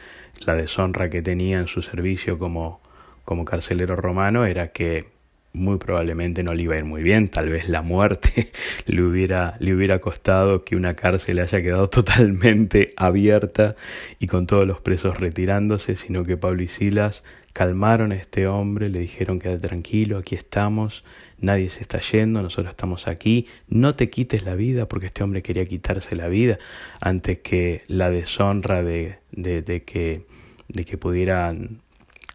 la 0.41 0.55
deshonra 0.55 1.11
que 1.11 1.23
tenía 1.23 1.59
en 1.59 1.69
su 1.69 1.81
servicio 1.81 2.39
como, 2.39 2.81
como 3.25 3.45
carcelero 3.45 3.95
romano 3.97 4.47
era 4.47 4.69
que 4.69 5.14
muy 5.55 5.79
probablemente 5.79 6.43
no 6.43 6.53
le 6.53 6.65
iba 6.65 6.75
a 6.75 6.79
ir 6.79 6.85
muy 6.85 7.03
bien, 7.03 7.29
tal 7.29 7.49
vez 7.49 7.69
la 7.69 7.81
muerte 7.81 8.51
le 8.87 9.03
hubiera, 9.03 9.57
le 9.61 9.73
hubiera 9.75 10.01
costado 10.01 10.65
que 10.65 10.75
una 10.77 10.95
cárcel 10.95 11.39
haya 11.39 11.63
quedado 11.63 11.89
totalmente 11.89 12.93
abierta 12.97 13.77
y 14.19 14.27
con 14.27 14.47
todos 14.47 14.67
los 14.67 14.81
presos 14.81 15.19
retirándose, 15.19 15.97
sino 15.97 16.25
que 16.25 16.37
Pablo 16.37 16.63
y 16.63 16.69
Silas 16.69 17.23
calmaron 17.53 18.11
a 18.11 18.17
este 18.17 18.49
hombre, 18.49 18.89
le 18.89 18.99
dijeron 18.99 19.39
quédate 19.39 19.69
tranquilo, 19.69 20.19
aquí 20.19 20.35
estamos, 20.35 21.05
nadie 21.39 21.71
se 21.71 21.83
está 21.83 22.01
yendo, 22.01 22.43
nosotros 22.43 22.73
estamos 22.73 23.07
aquí, 23.07 23.47
no 23.69 23.95
te 23.95 24.11
quites 24.11 24.45
la 24.45 24.57
vida, 24.57 24.89
porque 24.89 25.07
este 25.07 25.23
hombre 25.23 25.43
quería 25.43 25.65
quitarse 25.65 26.17
la 26.17 26.27
vida 26.27 26.59
antes 27.01 27.39
que 27.39 27.83
la 27.87 28.11
deshonra 28.11 28.83
de, 28.83 29.19
de, 29.31 29.63
de 29.63 29.85
que, 29.85 30.27
de 30.67 30.85
que 30.85 30.99
pudieran 30.99 31.81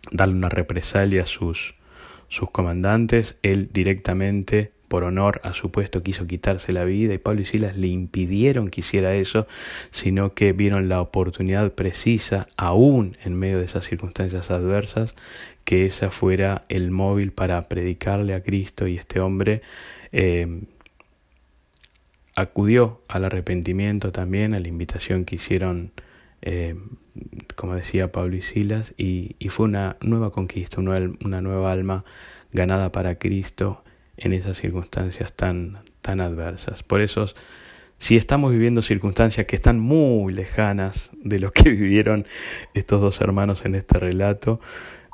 darle 0.09 0.36
una 0.36 0.49
represalia 0.49 1.24
a 1.24 1.26
sus, 1.26 1.76
sus 2.30 2.50
comandantes, 2.52 3.38
él 3.44 3.70
directamente 3.74 4.72
por 4.88 5.04
honor 5.04 5.40
a 5.44 5.54
su 5.54 5.72
puesto 5.72 6.04
quiso 6.04 6.28
quitarse 6.28 6.74
la 6.74 6.84
vida 6.84 7.14
y 7.14 7.20
Pablo 7.20 7.42
y 7.42 7.46
Silas 7.46 7.78
le 7.78 7.88
impidieron 7.88 8.70
que 8.70 8.82
hiciera 8.82 9.16
eso, 9.16 9.48
sino 9.92 10.34
que 10.34 10.52
vieron 10.52 10.90
la 10.90 11.00
oportunidad 11.00 11.72
precisa, 11.74 12.48
aún 12.58 13.16
en 13.24 13.36
medio 13.36 13.60
de 13.60 13.66
esas 13.66 13.86
circunstancias 13.86 14.50
adversas, 14.50 15.16
que 15.64 15.86
esa 15.86 16.10
fuera 16.10 16.66
el 16.70 16.90
móvil 16.90 17.32
para 17.32 17.70
predicarle 17.70 18.34
a 18.34 18.42
Cristo 18.42 18.88
y 18.88 18.98
este 18.98 19.20
hombre 19.20 19.62
eh, 20.12 20.64
acudió 22.36 23.02
al 23.08 23.26
arrepentimiento 23.26 24.12
también, 24.12 24.54
a 24.54 24.60
la 24.60 24.68
invitación 24.68 25.26
que 25.26 25.36
hicieron, 25.36 25.92
eh, 26.42 26.76
como 27.56 27.76
decía 27.76 28.12
Pablo 28.12 28.36
y 28.36 28.42
Silas, 28.42 28.94
y, 28.98 29.36
fue 29.50 29.66
una 29.66 29.98
nueva 30.02 30.32
conquista, 30.32 30.80
una 30.80 31.42
nueva 31.42 31.72
alma 31.72 32.06
ganada 32.52 32.92
para 32.92 33.16
Cristo 33.16 33.84
en 34.18 34.34
esas 34.34 34.58
circunstancias 34.58 35.34
tan, 35.34 35.80
tan 36.02 36.22
adversas. 36.22 36.84
Por 36.84 37.02
eso, 37.02 37.26
si 37.98 38.18
estamos 38.18 38.52
viviendo 38.52 38.82
circunstancias 38.82 39.46
que 39.48 39.56
están 39.56 39.80
muy 39.80 40.34
lejanas 40.34 41.12
de 41.24 41.40
lo 41.40 41.52
que 41.52 41.70
vivieron 41.72 42.26
estos 42.74 43.02
dos 43.02 43.22
hermanos 43.22 43.66
en 43.66 43.76
este 43.76 44.00
relato, 44.00 44.60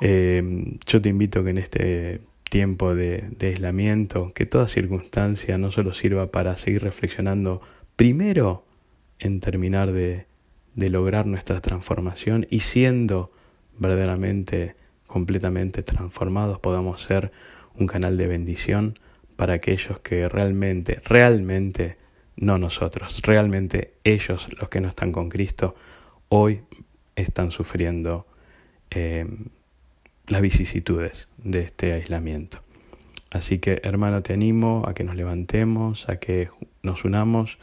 eh, 0.02 0.44
yo 0.86 1.02
te 1.02 1.10
invito 1.10 1.44
que 1.44 1.50
en 1.52 1.58
este 1.58 2.22
tiempo 2.50 2.94
de, 2.94 3.26
de, 3.38 3.48
aislamiento, 3.48 4.32
que 4.34 4.46
toda 4.46 4.68
circunstancia 4.68 5.58
no 5.58 5.72
solo 5.72 5.94
sirva 5.94 6.32
para 6.32 6.56
seguir 6.58 6.84
reflexionando 6.84 7.62
primero 7.96 8.64
en 9.20 9.40
terminar 9.40 9.92
de, 9.92 10.26
de 10.76 10.90
lograr 10.90 11.26
nuestra 11.26 11.62
transformación 11.62 12.46
y 12.50 12.60
siendo 12.60 13.32
verdaderamente, 13.78 14.76
completamente 15.08 15.84
transformados, 15.84 16.60
podamos 16.60 17.02
ser 17.02 17.32
un 17.76 17.88
canal 17.88 18.18
de 18.18 18.28
bendición 18.28 19.00
para 19.36 19.54
aquellos 19.54 20.00
que 20.00 20.30
realmente, 20.30 21.02
realmente, 21.06 21.98
no 22.38 22.58
nosotros, 22.58 23.22
realmente 23.24 23.94
ellos 24.04 24.50
los 24.60 24.70
que 24.70 24.82
no 24.82 24.90
están 24.90 25.12
con 25.12 25.30
Cristo, 25.30 25.76
hoy 26.30 26.62
están 27.16 27.52
sufriendo 27.52 28.28
eh, 28.92 29.26
las 30.28 30.42
vicisitudes 30.42 31.30
de 31.38 31.62
este 31.62 31.94
aislamiento. 31.94 32.60
Así 33.32 33.60
que 33.60 33.82
hermano, 33.84 34.22
te 34.22 34.34
animo 34.34 34.84
a 34.88 34.94
que 34.94 35.04
nos 35.04 35.16
levantemos, 35.16 36.10
a 36.10 36.18
que 36.18 36.50
nos 36.84 37.04
unamos 37.06 37.58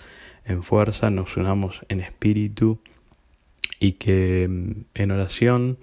en 0.45 0.63
fuerza, 0.63 1.11
nos 1.11 1.37
unamos 1.37 1.85
en 1.89 2.01
espíritu 2.01 2.79
y 3.83 3.95
que 3.95 4.47
mm, 4.49 4.85
en 4.95 5.11
oración, 5.11 5.78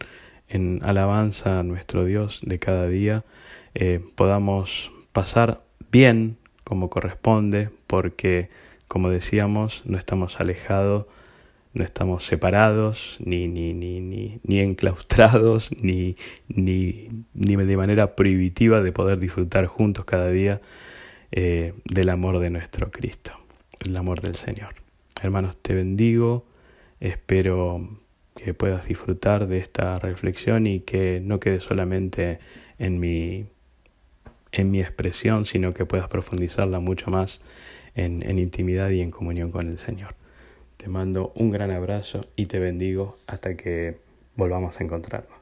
en 0.47 0.79
alabanza 0.83 1.59
a 1.59 1.63
nuestro 1.63 2.05
Dios 2.05 2.39
de 2.43 2.57
cada 2.57 2.87
día, 2.87 3.25
eh, 3.75 3.99
podamos 4.15 4.91
pasar 5.11 5.61
bien 5.91 6.37
como 6.63 6.89
corresponde, 6.89 7.69
porque, 7.87 8.49
como 8.87 9.09
decíamos, 9.09 9.83
no 9.85 9.97
estamos 9.97 10.39
alejados 10.39 11.07
no 11.71 11.83
estamos 11.83 12.23
separados, 12.25 13.17
ni, 13.23 13.47
ni, 13.47 13.73
ni, 13.73 13.99
ni, 14.01 14.39
ni 14.43 14.59
enclaustrados, 14.59 15.69
ni, 15.79 16.17
ni, 16.47 17.09
ni 17.35 17.55
de 17.55 17.77
manera 17.77 18.15
prohibitiva 18.15 18.81
de 18.81 18.91
poder 18.91 19.19
disfrutar 19.19 19.67
juntos 19.67 20.05
cada 20.05 20.29
día 20.31 20.61
eh, 21.31 21.73
del 21.85 22.09
amor 22.09 22.39
de 22.39 22.49
nuestro 22.49 22.89
Cristo, 22.89 23.33
el 23.79 23.95
amor 23.95 24.21
del 24.21 24.33
Señor. 24.33 24.73
Hermanos, 25.21 25.57
te 25.57 25.75
bendigo, 25.75 26.48
espero 26.99 27.87
que 28.35 28.53
puedas 28.53 28.87
disfrutar 28.87 29.47
de 29.47 29.57
esta 29.57 29.95
reflexión 29.95 30.67
y 30.67 30.79
que 30.81 31.19
no 31.21 31.39
quede 31.39 31.59
solamente 31.59 32.39
en 32.77 32.99
mi, 32.99 33.45
en 34.51 34.71
mi 34.71 34.79
expresión, 34.79 35.45
sino 35.45 35.73
que 35.73 35.85
puedas 35.85 36.07
profundizarla 36.07 36.79
mucho 36.79 37.11
más 37.11 37.41
en, 37.95 38.27
en 38.27 38.39
intimidad 38.39 38.89
y 38.89 39.01
en 39.01 39.11
comunión 39.11 39.51
con 39.51 39.67
el 39.67 39.77
Señor. 39.77 40.15
Te 40.77 40.87
mando 40.87 41.33
un 41.35 41.51
gran 41.51 41.71
abrazo 41.71 42.21
y 42.35 42.45
te 42.45 42.59
bendigo 42.59 43.17
hasta 43.27 43.55
que 43.55 43.97
volvamos 44.35 44.79
a 44.79 44.83
encontrarnos. 44.83 45.38